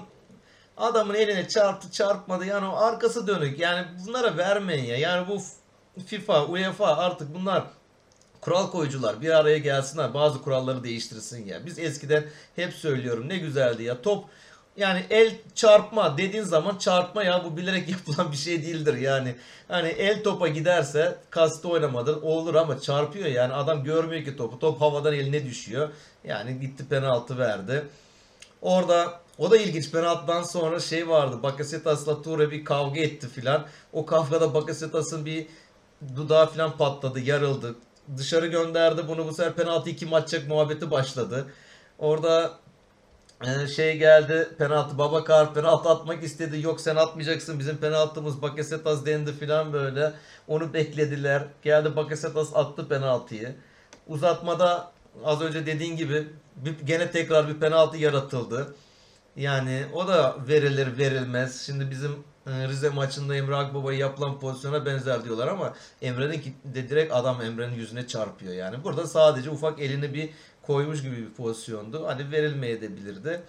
[0.76, 3.58] adamın eline çarptı çarpmadı yani o arkası dönük.
[3.58, 4.96] Yani bunlara vermeyin ya.
[4.96, 5.42] Yani bu
[6.06, 7.64] FIFA, UEFA artık bunlar
[8.40, 11.66] kural koyucular bir araya gelsinler bazı kuralları değiştirsin ya.
[11.66, 12.24] Biz eskiden
[12.56, 14.24] hep söylüyorum ne güzeldi ya top
[14.76, 19.34] yani el çarpma dediğin zaman çarpma ya bu bilerek yapılan bir şey değildir yani.
[19.68, 24.58] Hani el topa giderse kastı oynamadır olur ama çarpıyor yani adam görmüyor ki topu.
[24.58, 25.88] Top havadan eline düşüyor.
[26.24, 27.84] Yani gitti penaltı verdi.
[28.62, 29.90] Orada o da ilginç.
[29.90, 31.42] Penaltıdan sonra şey vardı.
[31.42, 33.66] Bakasetas'la Toure bir kavga etti filan.
[33.92, 35.46] O kavgada Bakasetas'ın bir
[36.16, 37.74] dudağı filan patladı, yarıldı.
[38.16, 39.08] Dışarı gönderdi.
[39.08, 41.46] Bunu bu sefer penaltı iki maçacak muhabbeti başladı.
[41.98, 42.52] Orada
[43.42, 44.48] e, şey geldi.
[44.58, 46.60] Penaltı Babakar penaltı atmak istedi.
[46.60, 50.12] Yok sen atmayacaksın bizim penaltımız Bakasetas dendi filan böyle.
[50.48, 51.42] Onu beklediler.
[51.62, 53.54] Geldi Bakasetas attı penaltıyı.
[54.08, 54.92] Uzatmada
[55.24, 58.74] az önce dediğin gibi bir, gene tekrar bir penaltı yaratıldı
[59.36, 65.24] yani o da verilir verilmez şimdi bizim e, Rize maçında Emre Akbaba'ya yapılan pozisyona benzer
[65.24, 68.84] diyorlar ama Emre'nin de direkt adam Emre'nin yüzüne çarpıyor yani.
[68.84, 70.30] Burada sadece ufak elini bir
[70.62, 72.06] koymuş gibi bir pozisyondu.
[72.06, 73.42] Hani verilmeyebilirdi.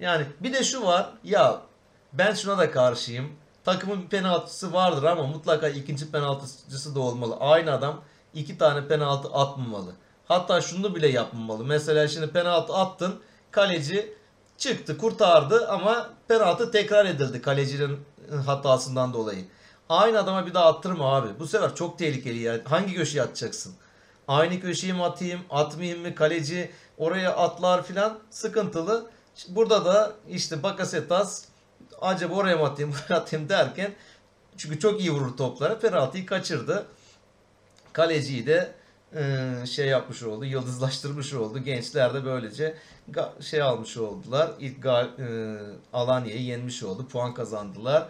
[0.00, 1.10] Yani bir de şu var.
[1.24, 1.62] Ya
[2.12, 3.32] ben şuna da karşıyım.
[3.64, 7.36] Takımın bir penaltısı vardır ama mutlaka ikinci penaltıcısı da olmalı.
[7.40, 8.02] Aynı adam
[8.34, 9.92] iki tane penaltı atmamalı.
[10.28, 11.64] Hatta şunu bile yapmamalı.
[11.64, 13.20] Mesela şimdi penaltı attın.
[13.50, 14.14] Kaleci
[14.58, 17.98] çıktı kurtardı ama penaltı tekrar edildi kalecinin
[18.46, 19.44] hatasından dolayı.
[19.88, 21.28] Aynı adama bir daha attırma abi.
[21.38, 22.62] Bu sefer çok tehlikeli yani.
[22.64, 23.74] Hangi köşeye atacaksın?
[24.28, 26.14] Aynı köşeyi mi atayım, atmayayım mı?
[26.14, 29.10] Kaleci oraya atlar filan sıkıntılı.
[29.48, 31.44] Burada da işte Bakasetas
[32.00, 33.94] acaba oraya mı atayım, buraya atayım derken
[34.56, 35.78] çünkü çok iyi vurur toplara.
[35.78, 36.86] Penaltıyı kaçırdı.
[37.92, 38.74] Kaleciyi de
[39.66, 41.58] şey yapmış oldu, yıldızlaştırmış oldu.
[41.58, 42.74] Gençler de böylece
[43.40, 44.50] şey almış oldular.
[44.60, 45.06] İlk e,
[45.92, 47.08] Alanya'yı yenmiş oldu.
[47.08, 48.08] Puan kazandılar.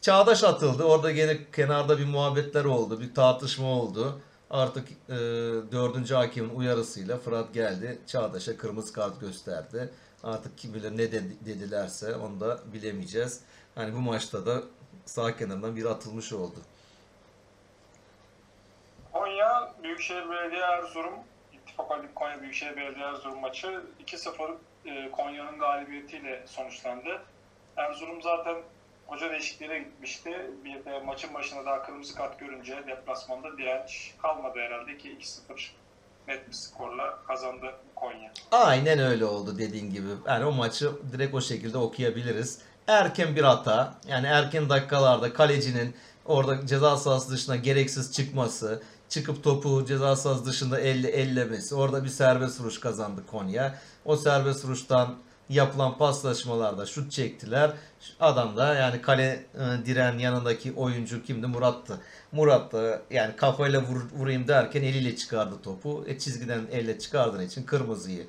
[0.00, 0.84] Çağdaş atıldı.
[0.84, 3.00] Orada gene kenarda bir muhabbetler oldu.
[3.00, 4.20] Bir tartışma oldu.
[4.50, 5.16] Artık e,
[5.72, 7.98] dördüncü hakemin uyarısıyla Fırat geldi.
[8.06, 9.88] Çağdaş'a kırmızı kart gösterdi.
[10.24, 13.40] Artık kim bilir ne dedi- dedilerse onu da bilemeyeceğiz.
[13.74, 14.62] Hani bu maçta da
[15.06, 16.58] sağ kenarından biri atılmış oldu.
[19.12, 21.14] Konya Büyükşehir Belediye Erzurum
[21.52, 24.54] İttifak Ali Konya Büyükşehir Belediye Erzurum maçı 2-0
[24.84, 27.22] e, Konya'nın galibiyetiyle sonuçlandı.
[27.76, 28.56] Erzurum zaten
[29.06, 30.50] hoca değişikliğine gitmişti.
[30.64, 35.70] Bir de maçın başında daha kırmızı kart görünce deplasmanda direnç kalmadı herhalde ki 2-0
[36.28, 38.32] net bir skorla kazandı Konya.
[38.50, 40.08] Aynen öyle oldu dediğin gibi.
[40.26, 42.58] Yani o maçı direkt o şekilde okuyabiliriz.
[42.86, 43.94] Erken bir hata.
[44.08, 50.80] Yani erken dakikalarda kalecinin orada ceza sahası dışına gereksiz çıkması, çıkıp topu ceza sahası dışında
[50.80, 51.74] elle ellemesi.
[51.74, 53.78] Orada bir serbest vuruş kazandı Konya.
[54.04, 55.16] O serbest vuruştan
[55.48, 57.70] yapılan paslaşmalarda şut çektiler.
[58.20, 61.46] Adam da yani kale e, diren yanındaki oyuncu kimdi?
[61.46, 62.00] Murat'tı.
[62.32, 66.04] Murat da yani kafayla vur- vurayım derken eliyle çıkardı topu.
[66.06, 68.26] E, çizgiden elle çıkardığı için kırmızıyı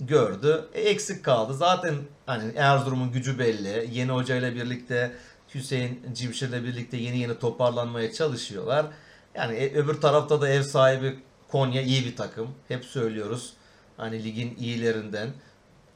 [0.00, 0.64] gördü.
[0.74, 1.54] E, eksik kaldı.
[1.54, 1.94] Zaten
[2.26, 3.88] hani Erzurum'un gücü belli.
[3.92, 5.12] Yeni hocayla birlikte
[5.54, 8.86] Hüseyin Cimşir'le birlikte yeni yeni toparlanmaya çalışıyorlar.
[9.34, 11.18] Yani e, öbür tarafta da ev sahibi
[11.48, 12.48] Konya iyi bir takım.
[12.68, 13.52] Hep söylüyoruz.
[13.96, 15.28] Hani ligin iyilerinden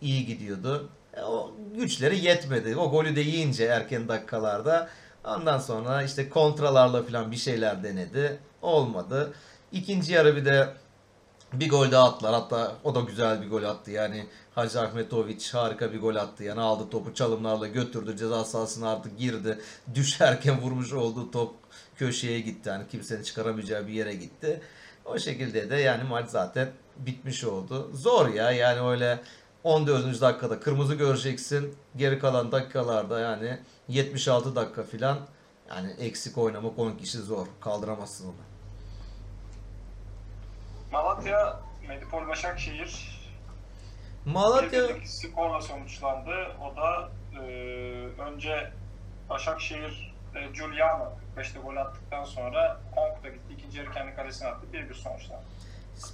[0.01, 0.89] iyi gidiyordu.
[1.14, 2.76] E, o güçleri yetmedi.
[2.76, 4.89] O golü de yiyince erken dakikalarda
[5.24, 8.39] ondan sonra işte kontralarla falan bir şeyler denedi.
[8.62, 9.32] Olmadı.
[9.72, 10.68] İkinci yarı bir de
[11.53, 12.35] bir gol daha attılar.
[12.35, 13.91] Hatta o da güzel bir gol attı.
[13.91, 16.45] Yani Hacı Ahmetoviç harika bir gol attı.
[16.45, 18.16] Yani aldı topu çalımlarla götürdü.
[18.16, 19.59] Ceza sahasına artık girdi.
[19.95, 21.55] Düşerken vurmuş olduğu top
[21.97, 22.69] köşeye gitti.
[22.69, 24.61] Yani kimsenin çıkaramayacağı bir yere gitti.
[25.05, 27.91] O şekilde de yani maç zaten bitmiş oldu.
[27.95, 29.21] Zor ya yani öyle
[29.65, 30.21] 14.
[30.21, 31.77] dakikada kırmızı göreceksin.
[31.97, 35.19] Geri kalan dakikalarda yani 76 dakika filan
[35.69, 37.47] yani eksik oynamak 10 kişi zor.
[37.61, 38.35] Kaldıramazsın onu.
[40.93, 43.15] Malatya Medipol Başakşehir
[44.25, 46.57] Malatya Bir skorla sonuçlandı.
[46.63, 47.47] O da e,
[48.23, 48.73] önce
[49.29, 53.55] Başakşehir e, Giuliano 45'te gol attıktan sonra Kong da gitti.
[53.59, 54.66] ikinci yarı kendi kalesine attı.
[54.72, 55.43] 1-1 sonuçlandı.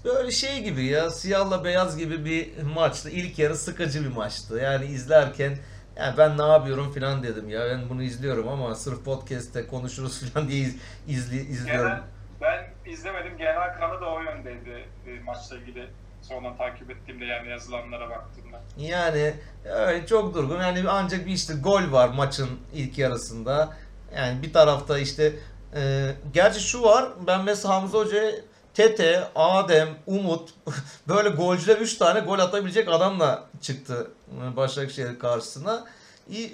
[0.04, 3.10] Böyle şey gibi ya siyahla beyaz gibi bir maçtı.
[3.10, 4.56] İlk yarı sıkıcı bir maçtı.
[4.58, 5.58] Yani izlerken
[5.96, 7.66] yani ben ne yapıyorum falan dedim ya.
[7.70, 10.76] Ben bunu izliyorum ama sırf podcast'te konuşuruz falan diye iz,
[11.08, 11.90] izli, izliyorum.
[11.90, 12.02] Genel,
[12.40, 13.38] ben izlemedim.
[13.38, 15.86] Genel kanı da o yöndeydi e, maçla ilgili.
[16.22, 18.60] Sonradan takip ettiğimde yani yazılanlara baktığımda.
[18.78, 20.60] Yani öyle çok durgun.
[20.60, 23.76] Yani ancak bir işte gol var maçın ilk yarısında.
[24.16, 25.32] Yani bir tarafta işte
[25.74, 27.08] e, gerçi şu var.
[27.26, 28.32] Ben mesela Hamza Hoca'ya
[28.74, 30.50] Tete, Adem, Umut
[31.08, 34.10] böyle golcüler 3 tane gol atabilecek adamla çıktı
[34.42, 35.84] e, Başakşehir karşısına.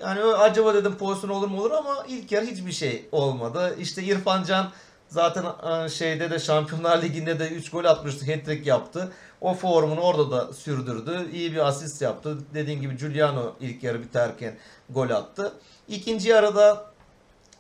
[0.02, 3.76] Hani acaba dedim pozisyon olur mu olur ama ilk yarı hiçbir şey olmadı.
[3.78, 4.70] İşte İrfan Can
[5.09, 5.44] zaten
[5.84, 8.26] e, şeyde de Şampiyonlar Ligi'nde de 3 gol atmıştı.
[8.26, 9.12] Hat-trick yaptı.
[9.40, 11.30] O formunu orada da sürdürdü.
[11.32, 12.38] İyi bir asist yaptı.
[12.54, 14.54] Dediğim gibi Giuliano ilk yarı biterken
[14.90, 15.52] gol attı.
[15.88, 16.95] İkinci yarıda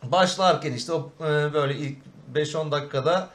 [0.02, 1.98] başlarken işte o e, böyle ilk
[2.34, 3.28] 5-10 dakikada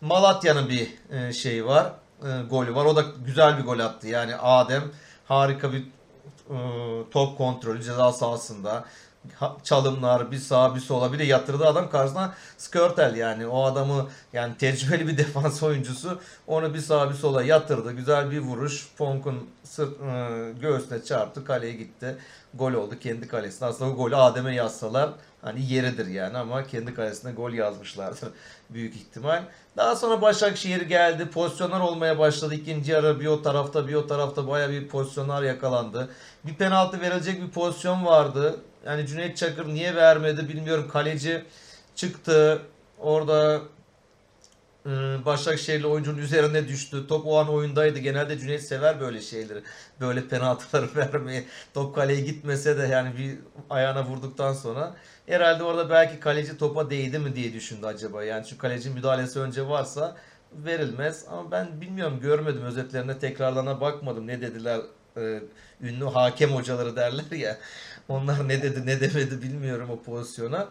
[0.00, 1.92] Malatya'nın bir e, şeyi var.
[2.22, 2.84] E, golü var.
[2.84, 4.08] O da güzel bir gol attı.
[4.08, 4.82] Yani Adem
[5.24, 5.84] harika bir
[7.10, 8.84] top kontrolü ceza sahasında.
[9.64, 14.56] Çalımlar bir sağa bir sola bir de yatırdı adam karşısına Skörtel yani o adamı yani
[14.56, 20.00] tecrübeli bir defans oyuncusu onu bir sağa bir sola yatırdı güzel bir vuruş Fonk'un sırt,
[20.00, 22.16] e, göğsüne çarptı kaleye gitti
[22.54, 25.10] gol oldu kendi kalesine aslında o golü Adem'e yazsalar
[25.42, 28.28] hani yeridir yani ama kendi kalesine gol yazmışlardır
[28.70, 29.42] büyük ihtimal
[29.76, 31.30] Daha sonra Başakşehir geldi.
[31.30, 32.54] Pozisyonlar olmaya başladı.
[32.54, 36.08] İkinci yarı bir o tarafta bir o tarafta baya bir pozisyonlar yakalandı.
[36.44, 38.56] Bir penaltı verilecek bir pozisyon vardı.
[38.88, 40.88] Yani Cüneyt Çakır niye vermedi bilmiyorum.
[40.92, 41.44] Kaleci
[41.94, 42.62] çıktı.
[42.98, 43.60] Orada
[44.86, 44.90] e,
[45.24, 47.06] Başakşehirli oyuncunun üzerine düştü.
[47.08, 47.98] Top o an oyundaydı.
[47.98, 49.62] Genelde Cüneyt sever böyle şeyleri.
[50.00, 51.44] Böyle penaltıları vermeyi.
[51.74, 53.38] Top kaleye gitmese de yani bir
[53.70, 54.96] ayağına vurduktan sonra.
[55.26, 58.24] Herhalde orada belki kaleci topa değdi mi diye düşündü acaba.
[58.24, 60.16] Yani şu kaleci müdahalesi önce varsa
[60.52, 61.24] verilmez.
[61.30, 64.26] Ama ben bilmiyorum görmedim özetlerine tekrarlarına bakmadım.
[64.26, 64.80] Ne dediler
[65.20, 65.42] e,
[65.80, 67.58] ünlü hakem hocaları derler ya.
[68.08, 70.68] Onlar ne dedi ne demedi bilmiyorum o pozisyona.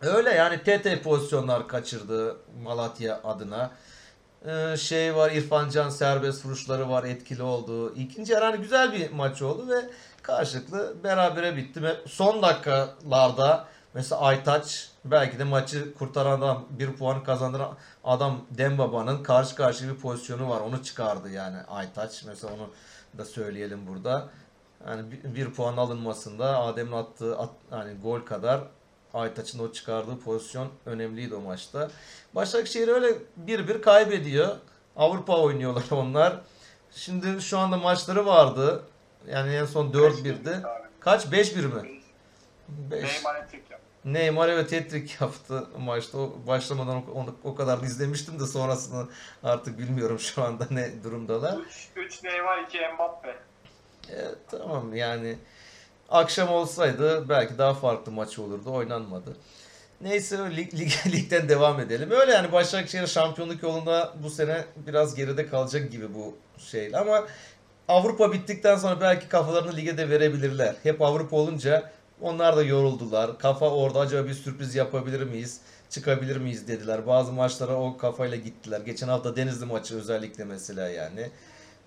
[0.00, 3.70] Öyle yani TT pozisyonlar kaçırdı Malatya adına.
[4.46, 7.94] Ee, şey var İrfan Can serbest vuruşları var etkili oldu.
[7.94, 9.90] İkinci yarı hani güzel bir maç oldu ve
[10.22, 11.82] karşılıklı berabere bitti.
[11.82, 19.22] Ve son dakikalarda mesela Aytaç belki de maçı kurtaran adam bir puan kazandıran adam Dembaba'nın
[19.22, 20.60] karşı karşıya bir pozisyonu var.
[20.60, 22.24] Onu çıkardı yani Aytaç.
[22.24, 22.70] Mesela onu
[23.18, 24.28] da söyleyelim burada.
[24.86, 28.60] Yani bir, bir puan alınmasında Adem'in attığı at, hani gol kadar
[29.14, 31.90] Aytaç'ın o çıkardığı pozisyon önemliydi o maçta.
[32.34, 34.56] Başakşehir öyle bir bir kaybediyor.
[34.96, 36.40] Avrupa oynuyorlar onlar.
[36.90, 38.82] Şimdi şu anda maçları vardı.
[39.28, 40.62] Yani en son 4-1'di.
[41.00, 41.24] Kaç?
[41.24, 42.00] 5-1 mi?
[42.68, 43.22] 5.
[44.04, 46.18] Neymar evet hat-trick yaptı maçta.
[46.18, 49.06] O başlamadan onu- o kadar da izlemiştim de sonrasını
[49.42, 51.58] artık bilmiyorum şu anda ne durumdalar.
[51.96, 53.28] 3 Neymar 2 Mbappe.
[54.10, 54.16] E,
[54.50, 55.36] tamam yani
[56.08, 58.72] akşam olsaydı belki daha farklı maç olurdu.
[58.72, 59.36] Oynanmadı.
[60.00, 62.10] Neyse lig, lig, ligden devam edelim.
[62.10, 66.90] Öyle yani Başakşehir şampiyonluk yolunda bu sene biraz geride kalacak gibi bu şey.
[66.96, 67.24] Ama
[67.88, 70.74] Avrupa bittikten sonra belki kafalarını lige de verebilirler.
[70.82, 71.92] Hep Avrupa olunca
[72.24, 73.38] onlar da yoruldular.
[73.38, 75.60] Kafa orada acaba bir sürpriz yapabilir miyiz?
[75.90, 77.06] Çıkabilir miyiz dediler.
[77.06, 78.80] Bazı maçlara o kafayla gittiler.
[78.80, 81.30] Geçen hafta Denizli maçı özellikle mesela yani.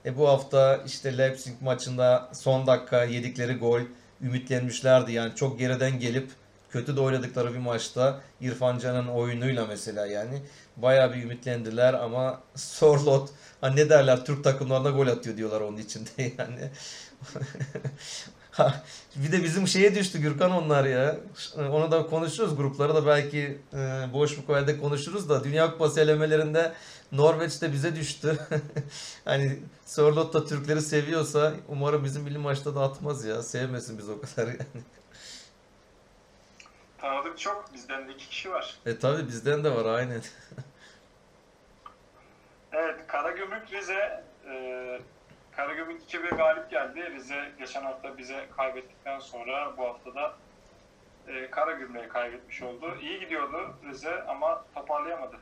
[0.05, 3.81] E bu hafta işte Leipzig maçında son dakika yedikleri gol
[4.21, 5.11] ümitlenmişlerdi.
[5.11, 6.29] Yani çok geriden gelip
[6.69, 10.41] kötü de oynadıkları bir maçta İrfan Can'ın oyunuyla mesela yani
[10.77, 13.29] bayağı bir ümitlendiler ama Sorlot
[13.61, 16.71] hani ne derler Türk takımlarına gol atıyor diyorlar onun içinde yani.
[19.15, 21.15] Bir de bizim şeye düştü Gürkan onlar ya.
[21.57, 22.55] Onu da konuşuruz.
[22.55, 23.77] Grupları da belki e,
[24.13, 26.73] boş bir koyda konuşuruz da Dünya Kupası elemelerinde
[27.11, 28.37] Norveç de bize düştü.
[29.25, 33.43] hani Sörloth da Türkleri seviyorsa umarım bizim milli maçta da atmaz ya.
[33.43, 34.57] Sevmesin biz o kadar yani.
[36.97, 37.73] Tanıdık çok.
[37.73, 38.77] Bizden de 2 kişi var.
[38.85, 40.21] E tabi bizden de var aynen.
[42.71, 44.53] Evet, Karagümrük Rize e,
[45.57, 47.11] Karagümrük 2-1 galip geldi.
[47.15, 50.33] Rize geçen hafta bize kaybettikten sonra bu hafta da
[51.27, 52.85] e, Karagümrük'e kaybetmiş oldu.
[53.01, 53.57] İyi gidiyordu
[53.89, 55.35] Rize ama toparlayamadı.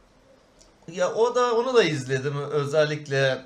[0.87, 3.37] Ya o da onu da izledim özellikle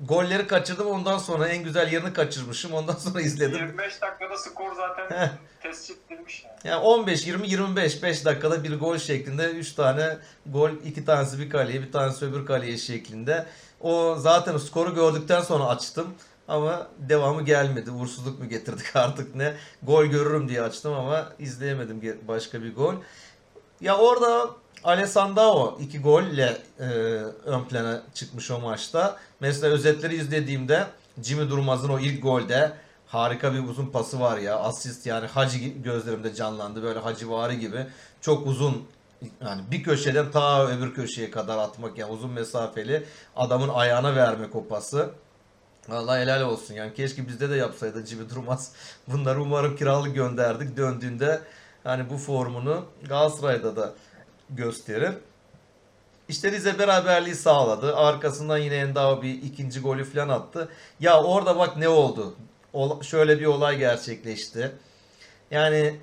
[0.00, 3.58] golleri kaçırdım ondan sonra en güzel yerini kaçırmışım ondan sonra izledim.
[3.58, 5.30] 25 dakikada skor zaten
[5.62, 6.56] tescil edilmiş yani.
[6.64, 11.50] Yani 15 20 25 5 dakikada bir gol şeklinde 3 tane gol, iki tanesi bir
[11.50, 13.46] kaleye, bir tanesi öbür kaleye şeklinde.
[13.80, 16.06] O zaten skoru gördükten sonra açtım
[16.48, 17.90] ama devamı gelmedi.
[17.90, 19.54] Uğursuzluk mu getirdik artık ne?
[19.82, 22.94] Gol görürüm diye açtım ama izleyemedim başka bir gol.
[23.80, 24.50] Ya orada
[24.84, 26.84] Alessandro iki golle e,
[27.44, 29.16] ön plana çıkmış o maçta.
[29.40, 30.86] Mesela özetleri izlediğimde
[31.22, 32.72] Jimmy Durmaz'ın o ilk golde
[33.06, 34.58] harika bir uzun pası var ya.
[34.58, 36.82] Asist yani Hacı gözlerimde canlandı.
[36.82, 37.86] Böyle Hacıvari gibi.
[38.20, 38.84] Çok uzun
[39.40, 43.04] yani bir köşeden ta öbür köşeye kadar atmak yani uzun mesafeli
[43.36, 45.10] adamın ayağına vermek o pası.
[45.88, 48.72] Vallahi helal olsun yani keşke bizde de yapsaydı Jimmy Durmaz.
[49.08, 50.76] Bunları umarım kiralık gönderdik.
[50.76, 51.40] Döndüğünde
[51.84, 53.92] hani bu formunu Galatasaray'da da
[54.50, 55.12] gösterir.
[56.28, 57.96] İşte Rize beraberliği sağladı.
[57.96, 60.68] Arkasından yine Endao bir ikinci golü falan attı.
[61.00, 62.34] Ya orada bak ne oldu.
[62.72, 64.72] Ola- şöyle bir olay gerçekleşti.
[65.50, 65.96] Yani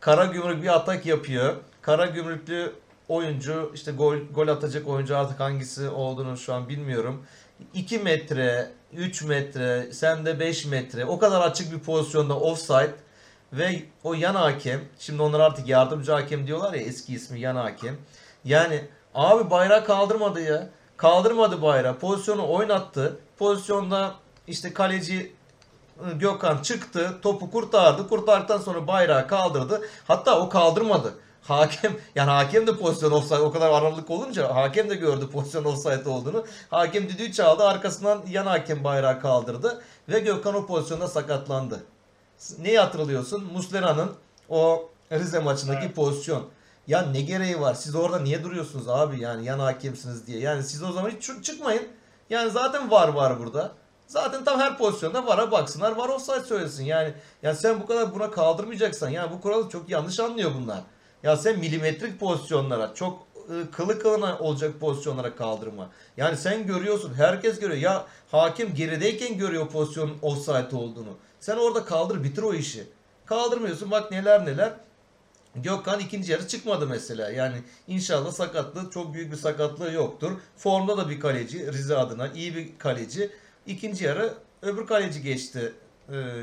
[0.00, 1.56] Karagümrük bir atak yapıyor.
[1.88, 2.72] Karagümrüklü
[3.08, 7.26] oyuncu işte gol gol atacak oyuncu artık hangisi olduğunu şu an bilmiyorum.
[7.74, 11.04] 2 metre, 3 metre, sen de 5 metre.
[11.04, 12.94] O kadar açık bir pozisyonda offside
[13.52, 17.96] ve o yan hakem, şimdi onlar artık yardımcı hakem diyorlar ya eski ismi yan hakem.
[18.44, 18.84] Yani
[19.14, 20.68] abi bayrağı kaldırmadı ya.
[20.96, 21.98] Kaldırmadı bayrağı.
[21.98, 23.20] Pozisyonu oynattı.
[23.38, 24.14] Pozisyonda
[24.46, 25.32] işte kaleci
[26.04, 28.08] ıı, Gökhan çıktı, topu kurtardı.
[28.08, 29.82] Kurtardıktan sonra bayrağı kaldırdı.
[30.06, 31.14] Hatta o kaldırmadı.
[31.48, 36.08] Hakem yani hakem de pozisyon offside o kadar aralık olunca hakem de gördü pozisyon offside
[36.08, 36.44] olduğunu.
[36.70, 37.64] Hakem düdüğü çaldı.
[37.64, 41.84] Arkasından yan hakem bayrağı kaldırdı ve Gökhan o pozisyonda sakatlandı.
[42.58, 43.44] Neyi hatırlıyorsun?
[43.52, 44.10] Muslera'nın
[44.48, 45.96] o Rize maçındaki Evet.
[45.96, 46.46] pozisyon.
[46.86, 47.74] Ya ne gereği var?
[47.74, 50.38] Siz orada niye duruyorsunuz abi yani yan hakemsiniz diye.
[50.40, 51.88] Yani siz o zaman hiç çık- çıkmayın.
[52.30, 53.72] Yani zaten var var burada.
[54.06, 55.96] Zaten tam her pozisyonda vara baksınlar.
[55.96, 56.84] Var offside söylesin.
[56.84, 60.80] Yani yani sen bu kadar buna kaldırmayacaksan yani bu kuralı çok yanlış anlıyor bunlar.
[61.22, 65.90] Ya sen milimetrik pozisyonlara çok e, kılı kılına olacak pozisyonlara kaldırma.
[66.16, 67.14] Yani sen görüyorsun.
[67.14, 67.80] Herkes görüyor.
[67.80, 71.16] Ya hakem gerideyken görüyor pozisyonun offside olduğunu.
[71.40, 72.86] Sen orada kaldır bitir o işi.
[73.26, 74.72] Kaldırmıyorsun bak neler neler.
[75.56, 77.30] Gökhan ikinci yarı çıkmadı mesela.
[77.30, 77.56] Yani
[77.88, 80.32] inşallah sakatlığı çok büyük bir sakatlığı yoktur.
[80.56, 83.30] Formda da bir kaleci Rize adına iyi bir kaleci.
[83.66, 85.72] İkinci yarı öbür kaleci geçti.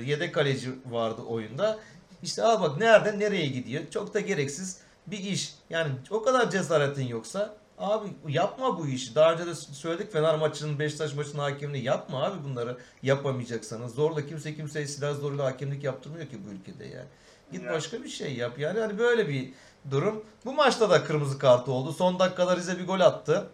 [0.06, 1.80] Yedek kaleci vardı oyunda.
[2.26, 3.84] İşte al bak nereden nereye gidiyor.
[3.92, 5.56] Çok da gereksiz bir iş.
[5.70, 9.16] Yani o kadar cesaretin yoksa abi yapma bu işi.
[9.16, 13.96] Daha önce de söyledik Fener maçının Beşiktaş maçının hakemliği yapma abi bunları yapamayacaksanız.
[13.96, 17.08] Zorla kimse kimseye silah zoruyla hakemlik yaptırmıyor ki bu ülkede yani.
[17.52, 17.76] Git Yani.
[17.76, 18.80] başka bir şey yap yani.
[18.80, 19.54] Hani böyle bir
[19.92, 20.24] durum.
[20.46, 21.94] Bu maçta da kırmızı kartı oldu.
[21.94, 23.48] Son dakikada Rize bir gol attı.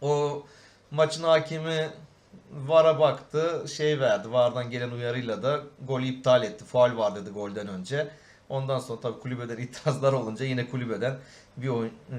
[0.00, 0.42] O
[0.90, 1.90] maçın hakemi
[2.52, 3.64] VAR'a baktı.
[3.76, 4.32] Şey verdi.
[4.32, 6.64] VAR'dan gelen uyarıyla da golü iptal etti.
[6.64, 8.08] Faul var dedi golden önce.
[8.48, 11.18] Ondan sonra tabii kulübeden itirazlar olunca yine kulübeden
[11.56, 12.18] bir oyun, e,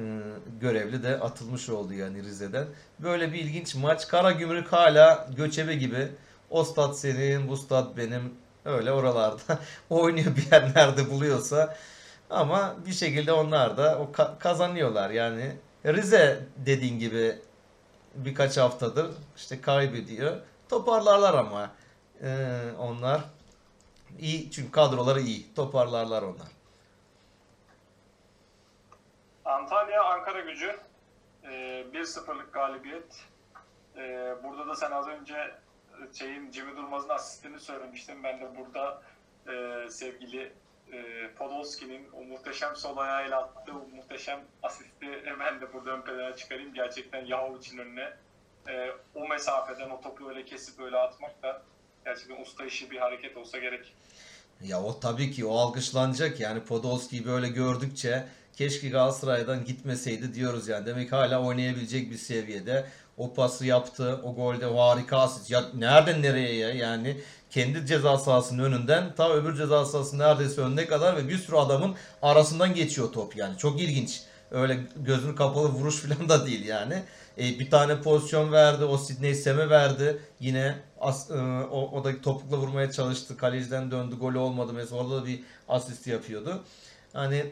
[0.62, 2.66] görevli de atılmış oldu yani Rize'den.
[3.00, 4.08] Böyle bir ilginç maç.
[4.08, 6.08] Karagümrük hala göçebe gibi.
[6.50, 8.34] O stat senin, bu stat benim.
[8.66, 9.60] Öyle oralarda
[9.90, 11.76] oynuyor bir yerlerde buluyorsa.
[12.30, 15.52] Ama bir şekilde onlar da o ka- kazanıyorlar yani.
[15.86, 17.36] Rize dediğin gibi
[18.16, 20.38] birkaç haftadır işte kaybediyor.
[20.70, 21.72] Toparlarlar ama
[22.24, 22.48] Ee,
[22.80, 23.22] onlar
[24.20, 25.54] iyi çünkü kadroları iyi.
[25.54, 26.48] Toparlarlar onlar.
[29.46, 30.80] Antalya Ankara gücü
[31.44, 31.50] e,
[31.94, 33.24] 1-0'lık galibiyet.
[33.98, 35.52] E, burada da sen az önce
[36.14, 38.24] şeyin Jimmy Durmaz'ın asistini söylemiştin.
[38.24, 39.02] Ben de burada
[39.48, 40.54] e, sevgili
[40.94, 46.36] e, Podolski'nin o muhteşem sol ayağıyla attığı o muhteşem asisti hemen de burada ön plana
[46.36, 46.74] çıkarayım.
[46.74, 48.14] Gerçekten Yahovic'in önüne
[48.68, 51.62] e, o mesafeden o topu öyle kesip öyle atmak da
[52.06, 53.94] gerçekten usta işi bir hareket olsa gerek.
[54.62, 58.28] Ya o tabii ki o alkışlanacak yani Podolski'yi böyle gördükçe
[58.58, 60.86] keşke Galatasaray'dan gitmeseydi diyoruz yani.
[60.86, 62.86] Demek hala oynayabilecek bir seviyede.
[63.18, 64.20] O pası yaptı.
[64.24, 65.52] O golde harika asist.
[65.52, 67.18] Ya nereden nereye ya yani
[67.50, 71.96] kendi ceza sahasının önünden ta öbür ceza sahasının neredeyse önüne kadar ve bir sürü adamın
[72.22, 73.58] arasından geçiyor top yani.
[73.58, 74.22] Çok ilginç.
[74.52, 77.04] Öyle gözünü kapalı vuruş falan da değil yani.
[77.38, 78.86] E, bir tane pozisyon verdi.
[78.86, 80.20] O Sidney Sem'e verdi.
[80.40, 81.34] Yine as, e,
[81.72, 83.38] o, o da topukla vurmaya çalıştı.
[83.38, 84.16] Kaleciden döndü.
[84.16, 84.74] Golü olmadı.
[84.74, 86.64] Mesela orada da bir asist yapıyordu.
[87.14, 87.52] Hani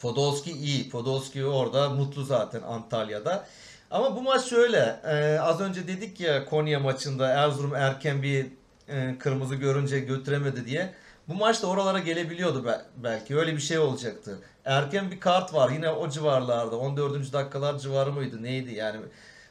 [0.00, 0.90] Podolski iyi.
[0.90, 3.46] Podolski orada mutlu zaten Antalya'da.
[3.94, 5.00] Ama bu maç şöyle.
[5.04, 8.46] e, az önce dedik ya Konya maçında Erzurum erken bir
[8.88, 10.94] e, kırmızı görünce götüremedi diye.
[11.28, 13.36] Bu maç da oralara gelebiliyordu be- belki.
[13.36, 14.38] Öyle bir şey olacaktı.
[14.64, 15.70] Erken bir kart var.
[15.70, 16.76] Yine o civarlarda.
[16.76, 17.32] 14.
[17.32, 18.42] dakikalar civarı mıydı?
[18.42, 19.00] Neydi yani?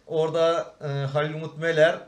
[0.07, 1.99] Orada e, Halil Umut Meler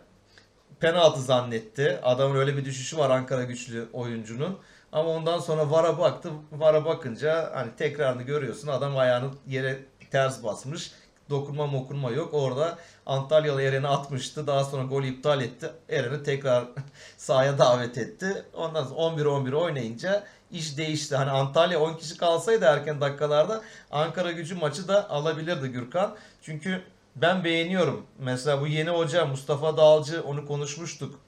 [0.80, 2.00] penaltı zannetti.
[2.04, 4.60] Adamın öyle bir düşüşü var Ankara güçlü oyuncunun.
[4.92, 6.30] Ama ondan sonra VAR'a baktı.
[6.52, 8.68] VAR'a bakınca hani tekrarını görüyorsun.
[8.68, 9.80] Adam ayağını yere
[10.12, 10.92] ters basmış.
[11.30, 12.34] Dokunma mokunma yok.
[12.34, 14.48] Orada Antalyalı Eren'i atmıştı.
[14.48, 15.70] Daha sonra golü iptal etti.
[15.90, 16.66] Eren'i tekrar
[17.18, 18.46] sahaya davet etti.
[18.54, 21.16] Ondan sonra 11-11 oynayınca iş değişti.
[21.16, 23.62] Hani Antalya 10 kişi kalsaydı erken dakikalarda
[23.92, 26.16] Ankara gücü maçı da alabilirdi Gürkan.
[26.42, 26.82] Çünkü
[27.16, 28.06] ben beğeniyorum.
[28.20, 31.20] Mesela bu yeni hoca Mustafa Dağcı onu konuşmuştuk.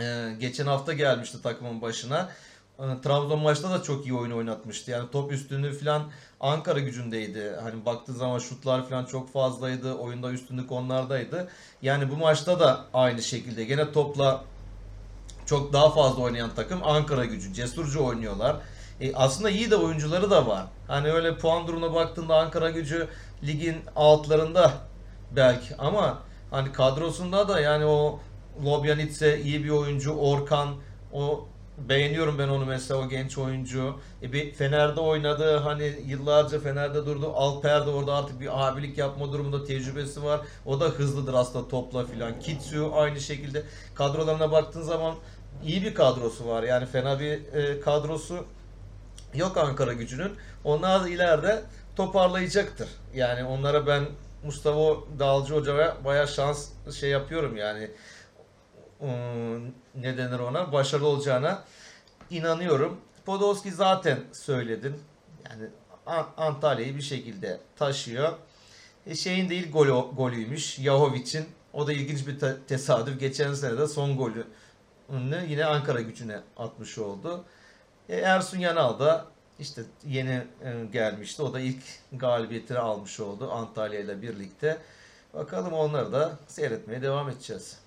[0.00, 2.28] Ee, geçen hafta gelmişti takımın başına.
[2.78, 4.90] Ee, Trabzon maçta da çok iyi oyun oynatmıştı.
[4.90, 6.02] Yani top üstünlüğü falan
[6.40, 7.52] Ankara gücündeydi.
[7.62, 9.94] Hani baktığın zaman şutlar falan çok fazlaydı.
[9.94, 11.48] Oyunda üstünlük onlardaydı.
[11.82, 14.44] Yani bu maçta da aynı şekilde gene topla
[15.46, 17.54] çok daha fazla oynayan takım Ankara gücü.
[17.54, 18.56] Cesurca oynuyorlar.
[19.00, 20.66] E, aslında iyi de oyuncuları da var.
[20.88, 23.08] Hani öyle puan durumuna baktığında Ankara gücü
[23.46, 24.72] ligin altlarında
[25.36, 26.18] belki ama
[26.50, 28.20] hani kadrosunda da yani o
[28.64, 30.14] Lobjanitse iyi bir oyuncu.
[30.14, 30.68] Orkan
[31.12, 31.48] o
[31.78, 34.00] beğeniyorum ben onu mesela o genç oyuncu.
[34.22, 35.56] E, bir Fener'de oynadı.
[35.56, 37.32] Hani yıllarca Fener'de durdu.
[37.34, 40.40] Alper de orada artık bir abilik yapma durumunda tecrübesi var.
[40.66, 42.40] O da hızlıdır aslında topla filan.
[42.40, 43.62] Kitsu aynı şekilde
[43.94, 45.14] kadrolarına baktığın zaman
[45.64, 46.62] iyi bir kadrosu var.
[46.62, 48.46] Yani fena bir e, kadrosu
[49.34, 50.32] yok Ankara gücünün.
[50.64, 51.62] Onlar da ileride
[51.96, 52.88] toparlayacaktır.
[53.14, 54.04] Yani onlara ben
[54.44, 56.68] Mustafa Dağcı Hoca'ya bayağı şans
[57.00, 57.90] şey yapıyorum yani
[59.94, 61.64] ne denir ona başarılı olacağına
[62.30, 63.00] inanıyorum.
[63.26, 64.94] Podolski zaten söyledin.
[65.50, 65.68] Yani
[66.06, 68.32] An- Antalya'yı bir şekilde taşıyor.
[69.06, 70.78] E şeyin değil golü, golüymüş.
[70.78, 71.44] Yahovic'in.
[71.72, 73.20] O da ilginç bir te- tesadüf.
[73.20, 74.46] Geçen sene de son golü
[75.48, 77.44] yine Ankara gücüne atmış oldu.
[78.08, 79.26] E, Ersun Yanal da
[79.58, 81.42] işte yeni e, gelmişti.
[81.42, 81.82] O da ilk
[82.12, 84.78] galibiyetini almış oldu Antalya ile birlikte.
[85.34, 87.78] Bakalım onları da seyretmeye devam edeceğiz.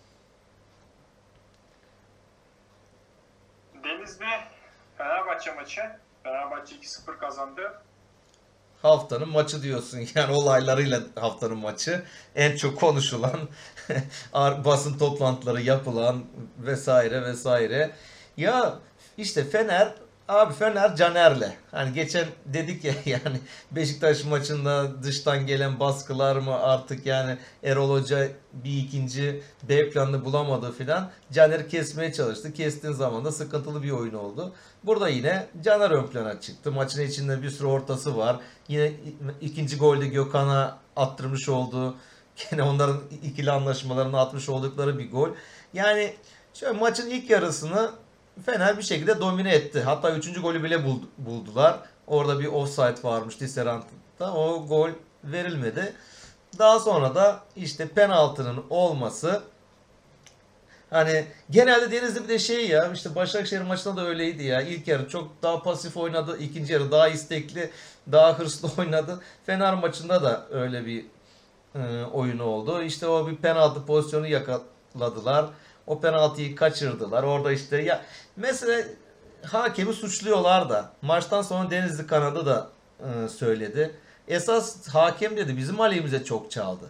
[3.87, 4.25] Denizli
[4.97, 5.81] Fenerbahçe maçı.
[6.23, 7.81] Fenerbahçe 2-0 kazandı.
[8.81, 12.03] Haftanın maçı diyorsun yani olaylarıyla haftanın maçı.
[12.35, 13.39] En çok konuşulan
[14.65, 16.25] basın toplantıları yapılan
[16.57, 17.91] vesaire vesaire.
[18.37, 18.79] Ya
[19.17, 19.93] işte Fener
[20.27, 21.53] Abi Fener Caner'le.
[21.71, 23.39] Hani geçen dedik ya yani
[23.71, 30.71] Beşiktaş maçında dıştan gelen baskılar mı artık yani Erol Hoca bir ikinci B planını bulamadı
[30.71, 31.09] filan.
[31.31, 32.53] Caner'i kesmeye çalıştı.
[32.53, 34.53] Kestiğin zaman da sıkıntılı bir oyun oldu.
[34.83, 36.71] Burada yine Caner ön plana çıktı.
[36.71, 38.39] Maçın içinde bir sürü ortası var.
[38.67, 38.91] Yine
[39.41, 41.95] ikinci golde Gökhan'a attırmış olduğu
[42.51, 45.29] Yine onların ikili anlaşmalarını atmış oldukları bir gol.
[45.73, 46.13] Yani
[46.53, 47.91] şöyle maçın ilk yarısını
[48.45, 49.81] Fener bir şekilde domine etti.
[49.81, 50.41] Hatta 3.
[50.41, 50.83] golü bile
[51.17, 51.79] buldular.
[52.07, 54.33] Orada bir offside varmış Tisserant'ta.
[54.33, 54.89] O gol
[55.23, 55.93] verilmedi.
[56.59, 59.41] Daha sonra da işte penaltının olması
[60.89, 64.61] Hani genelde Denizli bir de şey ya işte Başakşehir maçında da öyleydi ya.
[64.61, 66.37] İlk yarı çok daha pasif oynadı.
[66.37, 67.69] ikinci yarı daha istekli,
[68.11, 69.19] daha hırslı oynadı.
[69.45, 71.05] Fener maçında da öyle bir
[71.75, 72.81] e, oyunu oldu.
[72.81, 75.45] İşte o bir penaltı pozisyonu yakaladılar.
[75.87, 77.23] O penaltıyı kaçırdılar.
[77.23, 78.01] Orada işte ya
[78.35, 78.83] mesela
[79.43, 82.67] hakemi suçluyorlar da maçtan sonra Denizli kanadı da
[82.99, 83.95] e, söyledi.
[84.27, 86.85] Esas hakem dedi bizim aleyhimize çok çaldı.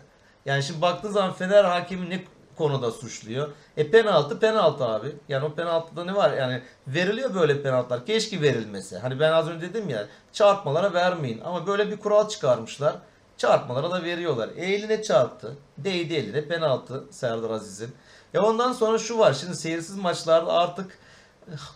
[0.45, 2.23] Yani şimdi baktığın zaman Fener hakemi ne
[2.57, 3.49] konuda suçluyor?
[3.77, 5.15] E penaltı penaltı abi.
[5.29, 6.33] Yani o penaltıda ne var?
[6.33, 8.05] Yani veriliyor böyle penaltılar.
[8.05, 8.97] Keşke verilmese.
[8.99, 11.41] Hani ben az önce dedim ya çarpmalara vermeyin.
[11.45, 12.95] Ama böyle bir kural çıkarmışlar.
[13.37, 14.49] Çarpmalara da veriyorlar.
[14.55, 15.55] E eline çarptı.
[15.77, 17.95] Değdi eline penaltı Serdar Aziz'in.
[18.33, 19.33] Ya ondan sonra şu var.
[19.33, 20.99] Şimdi seyirsiz maçlarda artık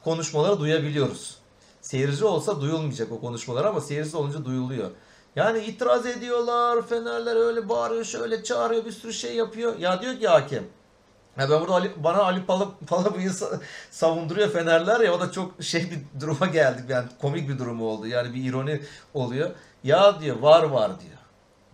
[0.04, 1.38] konuşmaları duyabiliyoruz.
[1.82, 4.91] Seyirci olsa duyulmayacak o konuşmalar ama seyirsiz olunca duyuluyor.
[5.36, 6.88] Yani itiraz ediyorlar.
[6.88, 9.80] Fenerler öyle bağırıyor, şöyle çağırıyor, bir sürü şey yapıyor.
[9.80, 10.64] Ya diyor ki hakem.
[11.38, 12.45] Ya ben burada Ali, bana Ali
[12.88, 13.32] Palabı'yı
[13.91, 18.08] savunduruyor Fenerler ya o da çok şey bir duruma geldik yani komik bir durum oldu.
[18.08, 18.82] Yani bir ironi
[19.14, 19.49] oluyor.
[19.84, 21.20] Ya diyor var var diyor.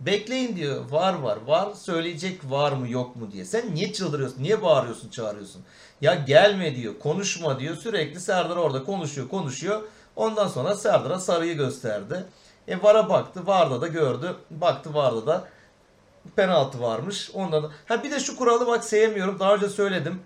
[0.00, 0.90] Bekleyin diyor.
[0.90, 1.38] Var var.
[1.46, 3.44] Var söyleyecek var mı yok mu diye.
[3.44, 4.42] Sen niye çıldırıyorsun?
[4.42, 5.62] Niye bağırıyorsun çağırıyorsun?
[6.00, 6.98] Ya gelme diyor.
[6.98, 7.76] Konuşma diyor.
[7.76, 9.82] Sürekli Serdar orada konuşuyor konuşuyor.
[10.16, 12.24] Ondan sonra Serdar'a sarıyı gösterdi.
[12.68, 13.46] E VAR'a baktı.
[13.46, 14.36] VAR'da da gördü.
[14.50, 15.48] Baktı VAR'da da
[16.36, 17.30] penaltı varmış.
[17.34, 17.70] Ondan da...
[17.86, 19.38] Ha bir de şu kuralı bak sevmiyorum.
[19.38, 20.20] Daha önce söyledim.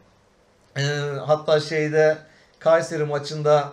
[0.77, 0.83] Ee,
[1.27, 2.19] hatta şeyde
[2.59, 3.73] Kayseri maçında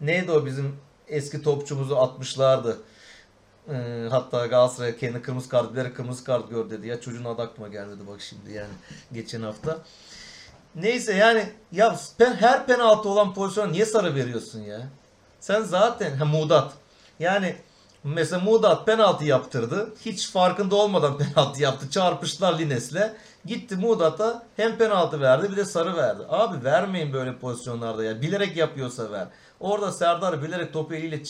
[0.00, 0.76] neydi o bizim
[1.08, 2.78] eski topçumuzu atmışlardı.
[3.68, 6.86] E, hatta Galatasaray kendi kırmızı kart bilerek kırmızı kart gör dedi.
[6.86, 8.72] Ya çocuğun adı aklıma gelmedi bak şimdi yani
[9.12, 9.78] geçen hafta.
[10.74, 14.80] Neyse yani ya her penaltı olan pozisyona niye sarı veriyorsun ya?
[15.40, 16.72] Sen zaten ha, Mudat.
[17.20, 17.56] Yani
[18.04, 19.94] mesela Mudat penaltı yaptırdı.
[20.04, 21.90] Hiç farkında olmadan penaltı yaptı.
[21.90, 23.12] Çarpıştılar Lines'le.
[23.44, 26.22] Gitti Mudat'a hem penaltı verdi bir de sarı verdi.
[26.28, 28.22] Abi vermeyin böyle pozisyonlarda ya.
[28.22, 29.26] Bilerek yapıyorsa ver.
[29.60, 31.22] Orada Serdar bilerek topu eliyle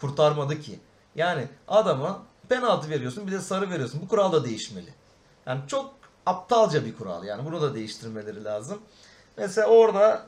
[0.00, 0.78] kurtarmadı ki.
[1.14, 4.00] Yani adama penaltı veriyorsun bir de sarı veriyorsun.
[4.04, 4.94] Bu kural da değişmeli.
[5.46, 5.94] Yani çok
[6.26, 7.24] aptalca bir kural.
[7.24, 8.78] Yani bunu da değiştirmeleri lazım.
[9.36, 10.26] Mesela orada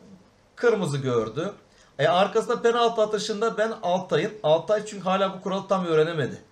[0.57, 1.53] kırmızı gördü.
[1.99, 4.33] E arkasında penaltı atışında ben Altay'ın.
[4.43, 6.43] Altay çünkü hala bu kuralı tam öğrenemedi.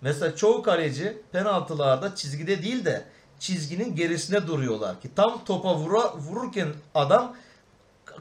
[0.00, 3.04] Mesela çoğu kaleci penaltılarda çizgide değil de
[3.38, 7.36] çizginin gerisine duruyorlar ki tam topa vura, vururken adam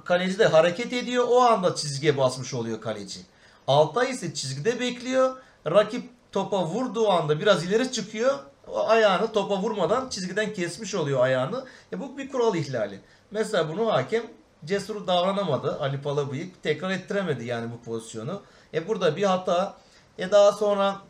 [0.05, 3.20] kaleci de hareket ediyor o anda çizgiye basmış oluyor kaleci.
[3.68, 5.38] Altay ise çizgide bekliyor
[5.68, 8.39] rakip topa vurduğu anda biraz ileri çıkıyor.
[8.68, 11.66] O ayağını topa vurmadan çizgiden kesmiş oluyor ayağını.
[11.93, 12.99] E bu bir kural ihlali.
[13.32, 14.24] Mesela bunu hakem
[14.66, 15.80] cesur davranamadı.
[15.80, 18.41] Ali Palabıyık tekrar ettiremedi yani bu pozisyonu.
[18.74, 19.78] E burada bir hata.
[20.18, 21.01] E daha sonra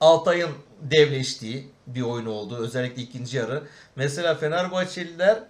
[0.00, 2.56] Altay'ın devleştiği bir oyun oldu.
[2.56, 3.62] Özellikle ikinci yarı.
[3.96, 5.42] Mesela Fenerbahçeliler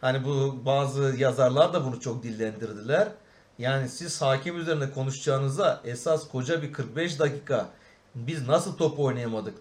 [0.00, 3.08] hani bu bazı yazarlar da bunu çok dillendirdiler.
[3.58, 7.68] Yani siz hakem üzerine konuşacağınıza esas koca bir 45 dakika
[8.14, 9.54] biz nasıl top oynayamadık?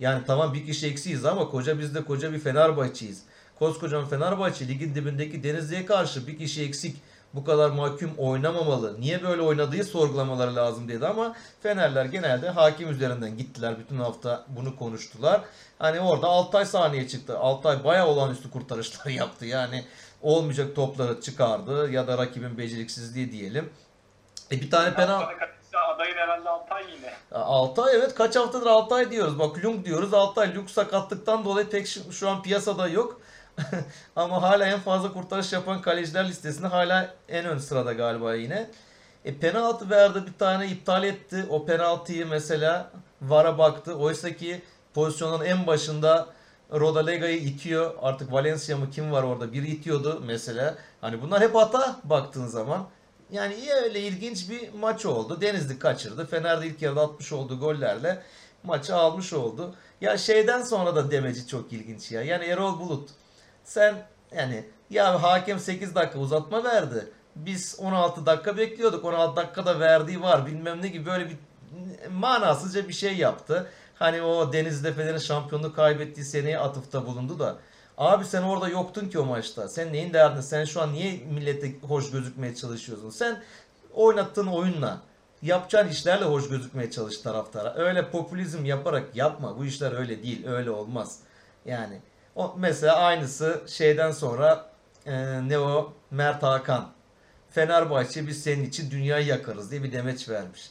[0.00, 3.22] Yani tamam bir kişi eksiyiz ama koca biz de koca bir Fenerbahçeyiz.
[3.58, 6.96] Koskocaman Fenerbahçe ligin dibindeki Denizli'ye karşı bir kişi eksik
[7.34, 9.00] bu kadar mahkum oynamamalı.
[9.00, 13.78] Niye böyle oynadığı sorgulamaları lazım dedi ama Fenerler genelde hakim üzerinden gittiler.
[13.78, 15.40] Bütün hafta bunu konuştular.
[15.78, 17.38] Hani orada Altay sahneye çıktı.
[17.38, 19.46] Altay bayağı olağanüstü kurtarışlar yaptı.
[19.46, 19.84] Yani
[20.26, 23.70] olmayacak topları çıkardı ya da rakibin beceriksizliği diyelim.
[24.52, 25.26] E bir tane penaltı
[25.94, 27.12] adayın herhalde Altay yine.
[27.32, 29.38] Altay evet kaç haftadır Altay diyoruz.
[29.38, 30.14] Bak Lung diyoruz.
[30.14, 33.20] Altay Lung sakatlıktan dolayı tek şu an piyasada yok.
[34.16, 38.70] Ama hala en fazla kurtarış yapan kaleciler listesinde hala en ön sırada galiba yine.
[39.24, 41.46] E penaltı verdi bir tane iptal etti.
[41.50, 42.90] O penaltıyı mesela
[43.22, 43.94] VAR'a baktı.
[43.94, 44.62] Oysa ki
[44.94, 46.26] pozisyonun en başında
[46.72, 47.94] Rodalega'yı itiyor.
[48.02, 49.52] Artık Valencia mı kim var orada?
[49.52, 50.74] Biri itiyordu mesela.
[51.00, 52.86] Hani bunlar hep hata baktığın zaman.
[53.32, 55.40] Yani iyi öyle ilginç bir maç oldu.
[55.40, 56.26] Denizli kaçırdı.
[56.26, 58.22] Fener'de ilk yarıda atmış olduğu gollerle
[58.62, 59.74] maçı almış oldu.
[60.00, 62.22] Ya şeyden sonra da demeci çok ilginç ya.
[62.22, 63.10] Yani Erol Bulut
[63.64, 63.94] sen
[64.36, 67.08] yani ya hakem 8 dakika uzatma verdi.
[67.36, 69.04] Biz 16 dakika bekliyorduk.
[69.04, 71.36] 16 dakikada verdiği var bilmem ne gibi böyle bir
[72.10, 73.70] manasızca bir şey yaptı.
[73.98, 77.56] Hani o Denizli Fener'in şampiyonluğu kaybettiği seneye atıfta bulundu da.
[77.98, 79.68] Abi sen orada yoktun ki o maçta.
[79.68, 80.40] Sen neyin derdin?
[80.40, 83.10] Sen şu an niye millete hoş gözükmeye çalışıyorsun?
[83.10, 83.42] Sen
[83.94, 85.00] oynattığın oyunla,
[85.42, 87.74] yapacağın işlerle hoş gözükmeye çalış taraftara.
[87.74, 89.58] Öyle popülizm yaparak yapma.
[89.58, 90.46] Bu işler öyle değil.
[90.46, 91.18] Öyle olmaz.
[91.64, 92.00] Yani
[92.34, 94.70] o mesela aynısı şeyden sonra
[95.06, 96.88] e, ne o Mert Hakan.
[97.50, 100.70] Fenerbahçe biz senin için dünyayı yakarız diye bir demeç vermiş.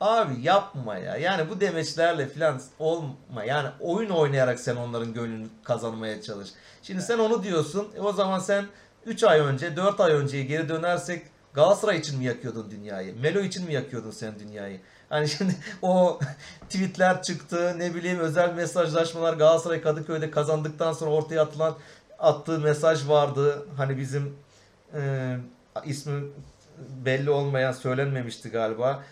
[0.00, 1.16] Abi yapma ya.
[1.16, 3.44] Yani bu demeçlerle filan olma.
[3.46, 6.48] Yani oyun oynayarak sen onların gönlünü kazanmaya çalış.
[6.82, 7.88] Şimdi sen onu diyorsun.
[7.96, 8.64] E o zaman sen
[9.06, 13.20] 3 ay önce, 4 ay önceye geri dönersek Galatasaray için mi yakıyordun dünyayı?
[13.20, 14.80] Melo için mi yakıyordun sen dünyayı?
[15.08, 16.20] Hani şimdi o
[16.68, 21.76] tweetler çıktı, ne bileyim özel mesajlaşmalar Galatasaray Kadıköy'de kazandıktan sonra ortaya atılan
[22.18, 23.66] attığı mesaj vardı.
[23.76, 24.34] Hani bizim
[24.94, 25.36] e,
[25.84, 26.22] ismi
[27.04, 29.02] belli olmayan söylenmemişti galiba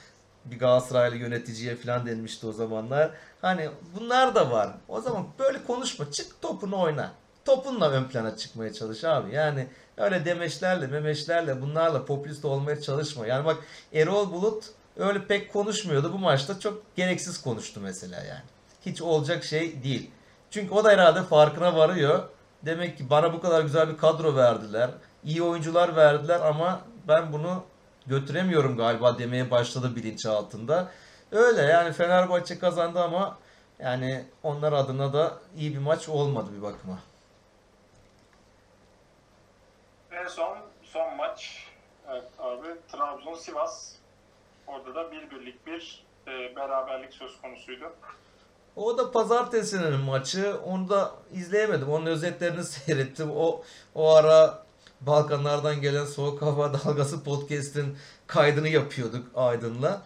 [0.51, 3.11] bir Galatasaraylı yöneticiye falan denmişti o zamanlar.
[3.43, 4.69] Hani bunlar da var.
[4.89, 6.11] O zaman böyle konuşma.
[6.11, 7.13] Çık topunu oyna.
[7.45, 9.35] Topunla ön plana çıkmaya çalış abi.
[9.35, 9.67] Yani
[9.97, 13.27] öyle demeçlerle, memeçlerle bunlarla popülist olmaya çalışma.
[13.27, 13.57] Yani bak
[13.93, 14.65] Erol Bulut
[14.97, 16.13] öyle pek konuşmuyordu.
[16.13, 18.45] Bu maçta çok gereksiz konuştu mesela yani.
[18.87, 20.11] Hiç olacak şey değil.
[20.51, 22.23] Çünkü o da herhalde farkına varıyor.
[22.63, 24.91] Demek ki bana bu kadar güzel bir kadro verdiler.
[25.25, 27.65] İyi oyuncular verdiler ama ben bunu
[28.07, 30.91] götüremiyorum galiba demeye başladı bilinç altında.
[31.33, 33.39] Öyle yani Fenerbahçe kazandı ama
[33.79, 36.99] yani onlar adına da iyi bir maç olmadı bir bakıma.
[40.13, 41.67] En son son maç
[42.11, 43.93] evet abi Trabzon Sivas.
[44.67, 47.93] Orada da bir birlik bir e, beraberlik söz konusuydu.
[48.77, 50.57] O da pazartesinin maçı.
[50.65, 51.91] Onu da izleyemedim.
[51.91, 53.31] Onun özetlerini seyrettim.
[53.37, 53.63] O
[53.95, 54.66] o ara
[55.01, 60.03] Balkanlardan gelen Soğuk Hava Dalgası podcast'in kaydını yapıyorduk Aydın'la.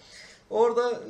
[0.50, 1.00] Orada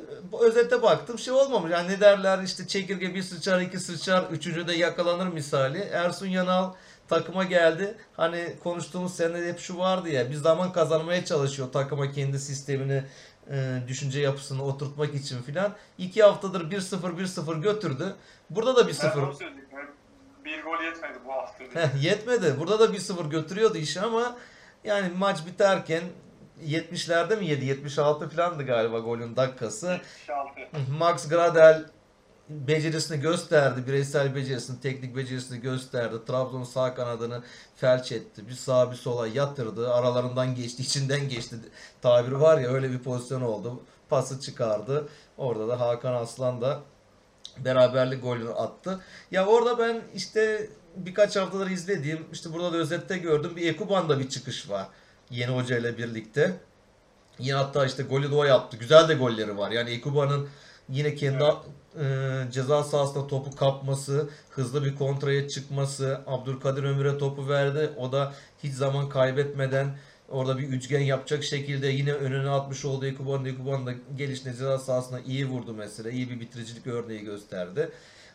[0.41, 1.71] özette baktım şey olmamış.
[1.71, 5.77] Yani ne derler işte çekirge bir sıçar iki sıçar üçüncü de yakalanır misali.
[5.77, 6.73] Ersun Yanal
[7.07, 7.97] takıma geldi.
[8.17, 13.03] Hani konuştuğumuz sene hep şu vardı ya bir zaman kazanmaya çalışıyor takıma kendi sistemini
[13.51, 15.73] e, düşünce yapısını oturtmak için filan.
[15.97, 18.15] İki haftadır 1-0 1-0 götürdü.
[18.49, 19.33] Burada da 1-0
[20.45, 21.63] bir gol yetmedi bu hafta.
[21.63, 22.55] Heh, yetmedi.
[22.59, 24.37] Burada da 1-0 götürüyordu işi ama
[24.83, 26.03] yani maç biterken
[26.65, 27.65] 70'lerde mi yedi?
[27.65, 30.01] 76 falandı galiba golün dakikası.
[30.27, 30.91] 76.
[30.99, 31.85] Max Gradel
[32.49, 33.87] becerisini gösterdi.
[33.87, 36.15] Bireysel becerisini, teknik becerisini gösterdi.
[36.27, 37.43] Trabzon sağ kanadını
[37.75, 38.47] felç etti.
[38.47, 39.93] Bir sağa bir sola yatırdı.
[39.93, 41.55] Aralarından geçti, içinden geçti.
[42.01, 43.81] Tabiri var ya öyle bir pozisyon oldu.
[44.09, 45.09] Pası çıkardı.
[45.37, 46.79] Orada da Hakan Aslan da
[47.57, 48.99] beraberlik golünü attı.
[49.31, 54.29] Ya orada ben işte birkaç haftadır izlediğim işte burada da özette gördüm bir Ekuban'da bir
[54.29, 54.87] çıkış var.
[55.29, 56.57] Yeni hoca ile birlikte.
[57.39, 58.77] Yine hatta işte golü de o yaptı.
[58.77, 59.71] Güzel de golleri var.
[59.71, 60.49] Yani Ekuban'ın
[60.89, 62.47] yine kendi evet.
[62.47, 67.89] e, ceza sahasında topu kapması, hızlı bir kontraya çıkması, Abdülkadir Ömür'e topu verdi.
[67.97, 68.33] O da
[68.63, 69.97] hiç zaman kaybetmeden
[70.31, 75.19] Orada bir üçgen yapacak şekilde yine önüne atmış olduğu Ekuban, Ekuban da gelişine ceza sahasına
[75.19, 76.09] iyi vurdu mesela.
[76.09, 77.89] İyi bir bitiricilik örneği gösterdi.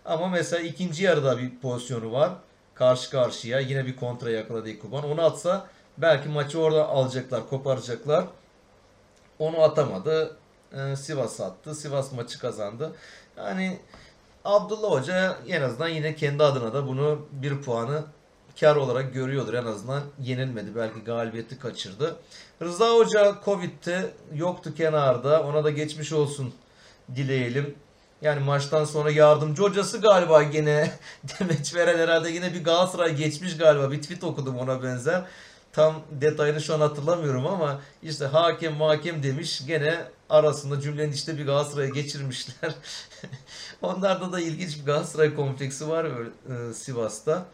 [0.04, 2.32] Ama mesela ikinci yarıda bir pozisyonu var.
[2.74, 5.04] Karşı karşıya yine bir kontra yakaladı Ekuban.
[5.04, 5.66] Onu atsa
[5.98, 8.24] belki maçı orada alacaklar, koparacaklar.
[9.38, 10.36] Onu atamadı.
[10.72, 11.74] Ee, Sivas attı.
[11.74, 12.92] Sivas maçı kazandı.
[13.36, 13.78] Yani
[14.44, 18.04] Abdullah Hoca en azından yine kendi adına da bunu bir puanı
[18.60, 20.76] kar olarak görüyordur en azından yenilmedi.
[20.76, 22.16] Belki galibiyeti kaçırdı.
[22.62, 25.42] Rıza Hoca Covid'de yoktu kenarda.
[25.42, 26.54] Ona da geçmiş olsun
[27.16, 27.74] dileyelim.
[28.22, 30.92] Yani maçtan sonra yardımcı hocası galiba gene
[31.40, 33.90] demeç veren herhalde yine bir Galatasaray geçmiş galiba.
[33.90, 35.24] Bir tweet okudum ona benzer.
[35.72, 41.46] Tam detayını şu an hatırlamıyorum ama işte hakem hakem demiş gene arasında cümlenin işte bir
[41.46, 42.74] Galatasaray'a geçirmişler.
[43.82, 47.46] Onlarda da ilginç bir Galatasaray kompleksi var e, Sivas'ta.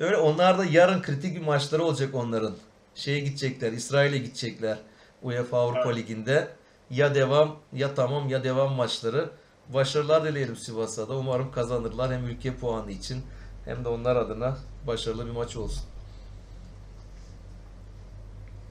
[0.00, 2.56] Öyle onlar da yarın kritik bir maçları olacak onların.
[2.94, 4.78] Şeye gidecekler, İsrail'e gidecekler.
[5.22, 5.88] UEFA Avrupa.
[5.88, 6.48] Ligi'nde.
[6.90, 9.30] Ya devam ya tamam ya devam maçları.
[9.68, 11.16] Başarılar dileyelim Sivas'a da.
[11.16, 13.26] Umarım kazanırlar hem ülke puanı için
[13.64, 15.84] hem de onlar adına başarılı bir maç olsun.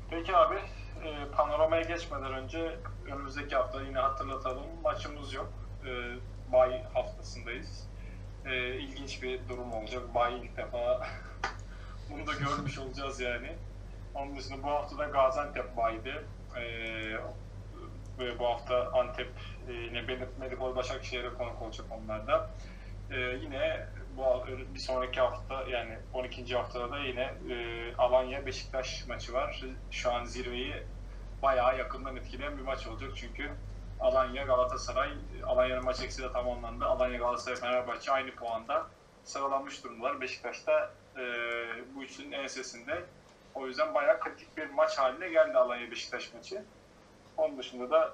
[0.09, 0.55] Peki abi
[1.05, 5.53] e, panoramaya geçmeden önce önümüzdeki hafta yine hatırlatalım maçımız yok.
[5.85, 5.91] E,
[6.51, 7.88] bay haftasındayız.
[8.49, 10.15] E, ilginç bir durum olacak.
[10.15, 11.07] Bay ilk defa
[12.09, 13.55] bunu da görmüş olacağız yani.
[14.15, 16.25] Onun dışında bu hafta da Gaziantep baydı.
[16.55, 16.63] E,
[18.19, 19.31] ve bu hafta Antep
[19.69, 22.49] e, yine Benet Medipol Başakşehir'e konuk olacak onlar da.
[23.11, 23.87] E, yine
[24.17, 26.55] bu bir sonraki hafta yani 12.
[26.55, 29.65] haftada da yine e, Alanya Beşiktaş maçı var.
[29.91, 30.83] Şu an zirveyi
[31.41, 33.51] bayağı yakından etkileyen bir maç olacak çünkü
[33.99, 35.09] Alanya Galatasaray
[35.45, 36.85] Alanya'nın maç eksi de tamamlandı.
[36.85, 38.87] Alanya Galatasaray Fenerbahçe aynı puanda
[39.23, 40.21] sıralanmış durumdalar.
[40.21, 41.23] Beşiktaş da e,
[41.95, 43.05] bu üçünün ensesinde.
[43.55, 46.63] O yüzden bayağı kritik bir maç haline geldi Alanya Beşiktaş maçı.
[47.37, 48.13] Onun dışında da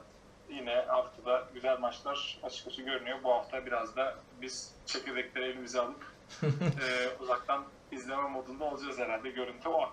[0.49, 3.17] yine haftada güzel maçlar açıkçası görünüyor.
[3.23, 6.05] Bu hafta biraz da biz çekirdekleri elimize alıp
[6.43, 9.29] e, uzaktan izleme modunda olacağız herhalde.
[9.29, 9.89] Görüntü o.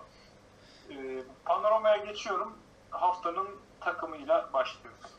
[0.89, 0.95] E,
[1.45, 2.57] panoramaya geçiyorum.
[2.89, 3.47] Haftanın
[3.79, 5.12] takımıyla başlıyoruz.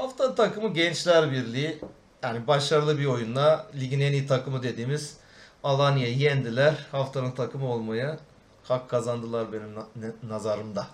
[0.00, 1.80] Hafta takımı Gençler Birliği.
[2.22, 5.16] Yani başarılı bir oyunla ligin en iyi takımı dediğimiz
[5.64, 6.86] Alanya'yı yendiler.
[6.92, 8.18] Haftanın takımı olmaya
[8.64, 9.74] hak kazandılar benim
[10.22, 10.86] nazarımda.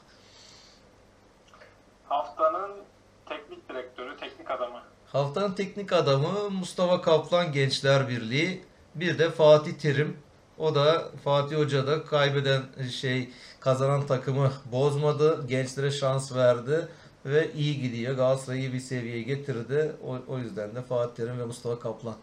[2.09, 2.71] Haftanın
[3.29, 4.83] teknik direktörü, teknik adamı.
[5.13, 8.65] Haftanın teknik adamı Mustafa Kaplan Gençler Birliği.
[8.95, 10.17] Bir de Fatih Terim.
[10.59, 13.31] O da Fatih Hoca da kaybeden şey
[13.61, 15.47] kazanan takımı bozmadı.
[15.49, 16.89] Gençlere şans verdi
[17.27, 18.17] ve iyi gidiyor.
[18.17, 19.93] Galatasaray'ı iyi bir seviyeye getirdi.
[20.07, 22.17] O, o yüzden de Fatih Terim ve Mustafa Kaplan.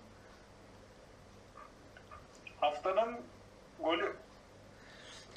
[2.59, 3.15] Haftanın
[3.83, 4.13] golü.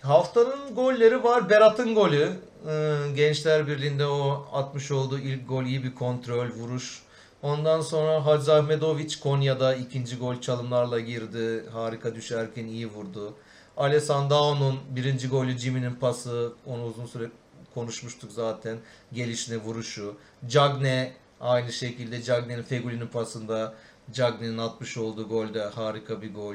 [0.03, 1.51] Haftanın golleri var.
[1.51, 2.33] Berat'ın golü.
[2.69, 7.03] Ee, Gençler Birliği'nde o atmış olduğu ilk gol iyi bir kontrol, vuruş.
[7.43, 11.65] Ondan sonra Hacı Ahmedoviç Konya'da ikinci gol çalımlarla girdi.
[11.73, 13.35] Harika düşerken iyi vurdu.
[13.77, 16.53] Alessandrao'nun birinci golü Jimmy'nin pası.
[16.67, 17.31] Onu uzun süre
[17.77, 18.79] konuşmuştuk zaten.
[19.13, 20.17] Gelişine vuruşu.
[20.49, 23.75] Cagne aynı şekilde Cagne'nin Feguli'nin pasında
[24.13, 26.55] Cagne'nin atmış olduğu golde harika bir gol.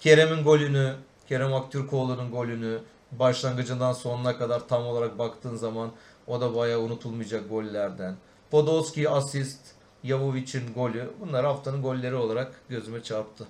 [0.00, 0.94] Kerem'in golünü,
[1.28, 2.78] Kerem Aktürkoğlu'nun golünü
[3.12, 5.90] başlangıcından sonuna kadar tam olarak baktığın zaman
[6.26, 8.16] o da bayağı unutulmayacak gollerden.
[8.50, 9.60] Podolski asist,
[10.02, 11.10] Yavovic'in golü.
[11.20, 13.46] Bunlar haftanın golleri olarak gözüme çarptı.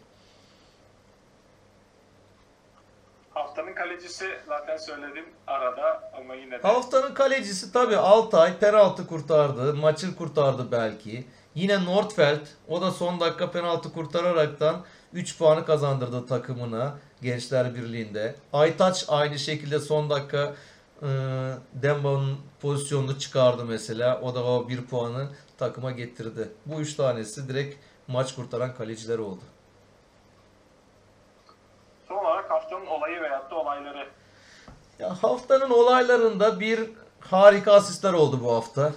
[3.30, 9.74] Haftanın kalecisi zaten söyledim arada ama yine de Haftanın kalecisi tabi Altay penaltı kurtardı.
[9.74, 11.24] Maçı kurtardı belki.
[11.54, 18.34] Yine Nordfeld o da son dakika penaltı kurtararaktan 3 puanı kazandırdı takımına Gençler Birliği'nde.
[18.52, 20.54] Aytaç aynı şekilde son dakika
[21.02, 21.08] e,
[21.72, 24.20] Demba'nın pozisyonunu çıkardı mesela.
[24.20, 25.28] O da o 1 puanı
[25.58, 26.48] takıma getirdi.
[26.66, 27.76] Bu 3 tanesi direkt
[28.08, 29.42] maç kurtaran kaleciler oldu.
[32.50, 34.06] Haftanın olayı veyahut da olayları.
[34.98, 36.90] Ya haftanın olaylarında bir
[37.20, 38.92] harika asistler oldu bu hafta.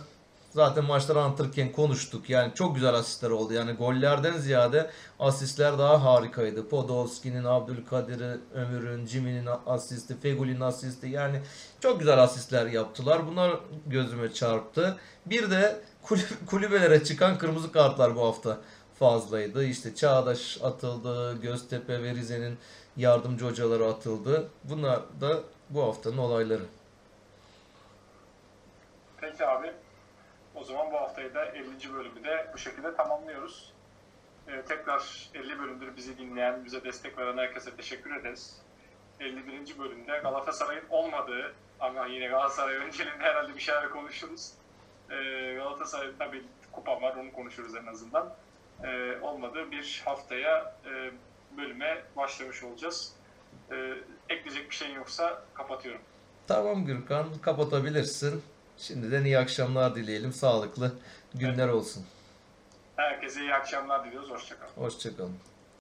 [0.50, 2.30] Zaten maçları anlatırken konuştuk.
[2.30, 3.54] Yani çok güzel asistler oldu.
[3.54, 4.90] Yani gollerden ziyade
[5.20, 6.70] asistler daha harikaydı.
[6.70, 11.08] Podolski'nin, Abdülkadir'i, Ömür'ün, Jimmy'nin asisti, Feguli'nin asisti.
[11.08, 11.42] Yani
[11.80, 13.28] çok güzel asistler yaptılar.
[13.28, 14.98] Bunlar gözüme çarptı.
[15.26, 15.82] Bir de
[16.46, 18.58] kulübelere çıkan kırmızı kartlar bu hafta
[19.00, 19.66] fazlaydı.
[19.66, 22.58] İşte Çağdaş atıldı, Göztepe ve Rize'nin
[22.98, 24.50] yardımcı hocaları atıldı.
[24.64, 25.40] Bunlar da
[25.70, 26.64] bu haftanın olayları.
[29.22, 29.72] Peki abi.
[30.56, 31.94] O zaman bu haftayı da 50.
[31.94, 33.74] bölümü de bu şekilde tamamlıyoruz.
[34.48, 38.62] Ee, tekrar 50 bölümdür bizi dinleyen, bize destek veren herkese teşekkür ederiz.
[39.20, 39.80] 51.
[39.80, 44.52] bölümde Galatasaray'ın olmadığı ama yine Galatasaray önceliğinde herhalde bir şeyler konuşuruz.
[45.10, 48.34] Ee, Galatasaray tabii kupa var onu konuşuruz en azından.
[48.84, 51.12] Ee, olmadığı bir haftaya e,
[51.58, 53.14] bölüme başlamış olacağız.
[53.72, 53.76] Ee,
[54.30, 56.02] ekleyecek bir şeyin yoksa kapatıyorum.
[56.48, 58.44] Tamam Gürkan kapatabilirsin.
[58.78, 60.34] Şimdiden iyi akşamlar dileyelim.
[60.34, 60.94] Sağlıklı
[61.36, 62.06] günler olsun.
[62.96, 64.30] Herkese iyi akşamlar diliyoruz.
[64.30, 64.72] Hoşçakalın.
[64.76, 65.38] Hoşçakalın.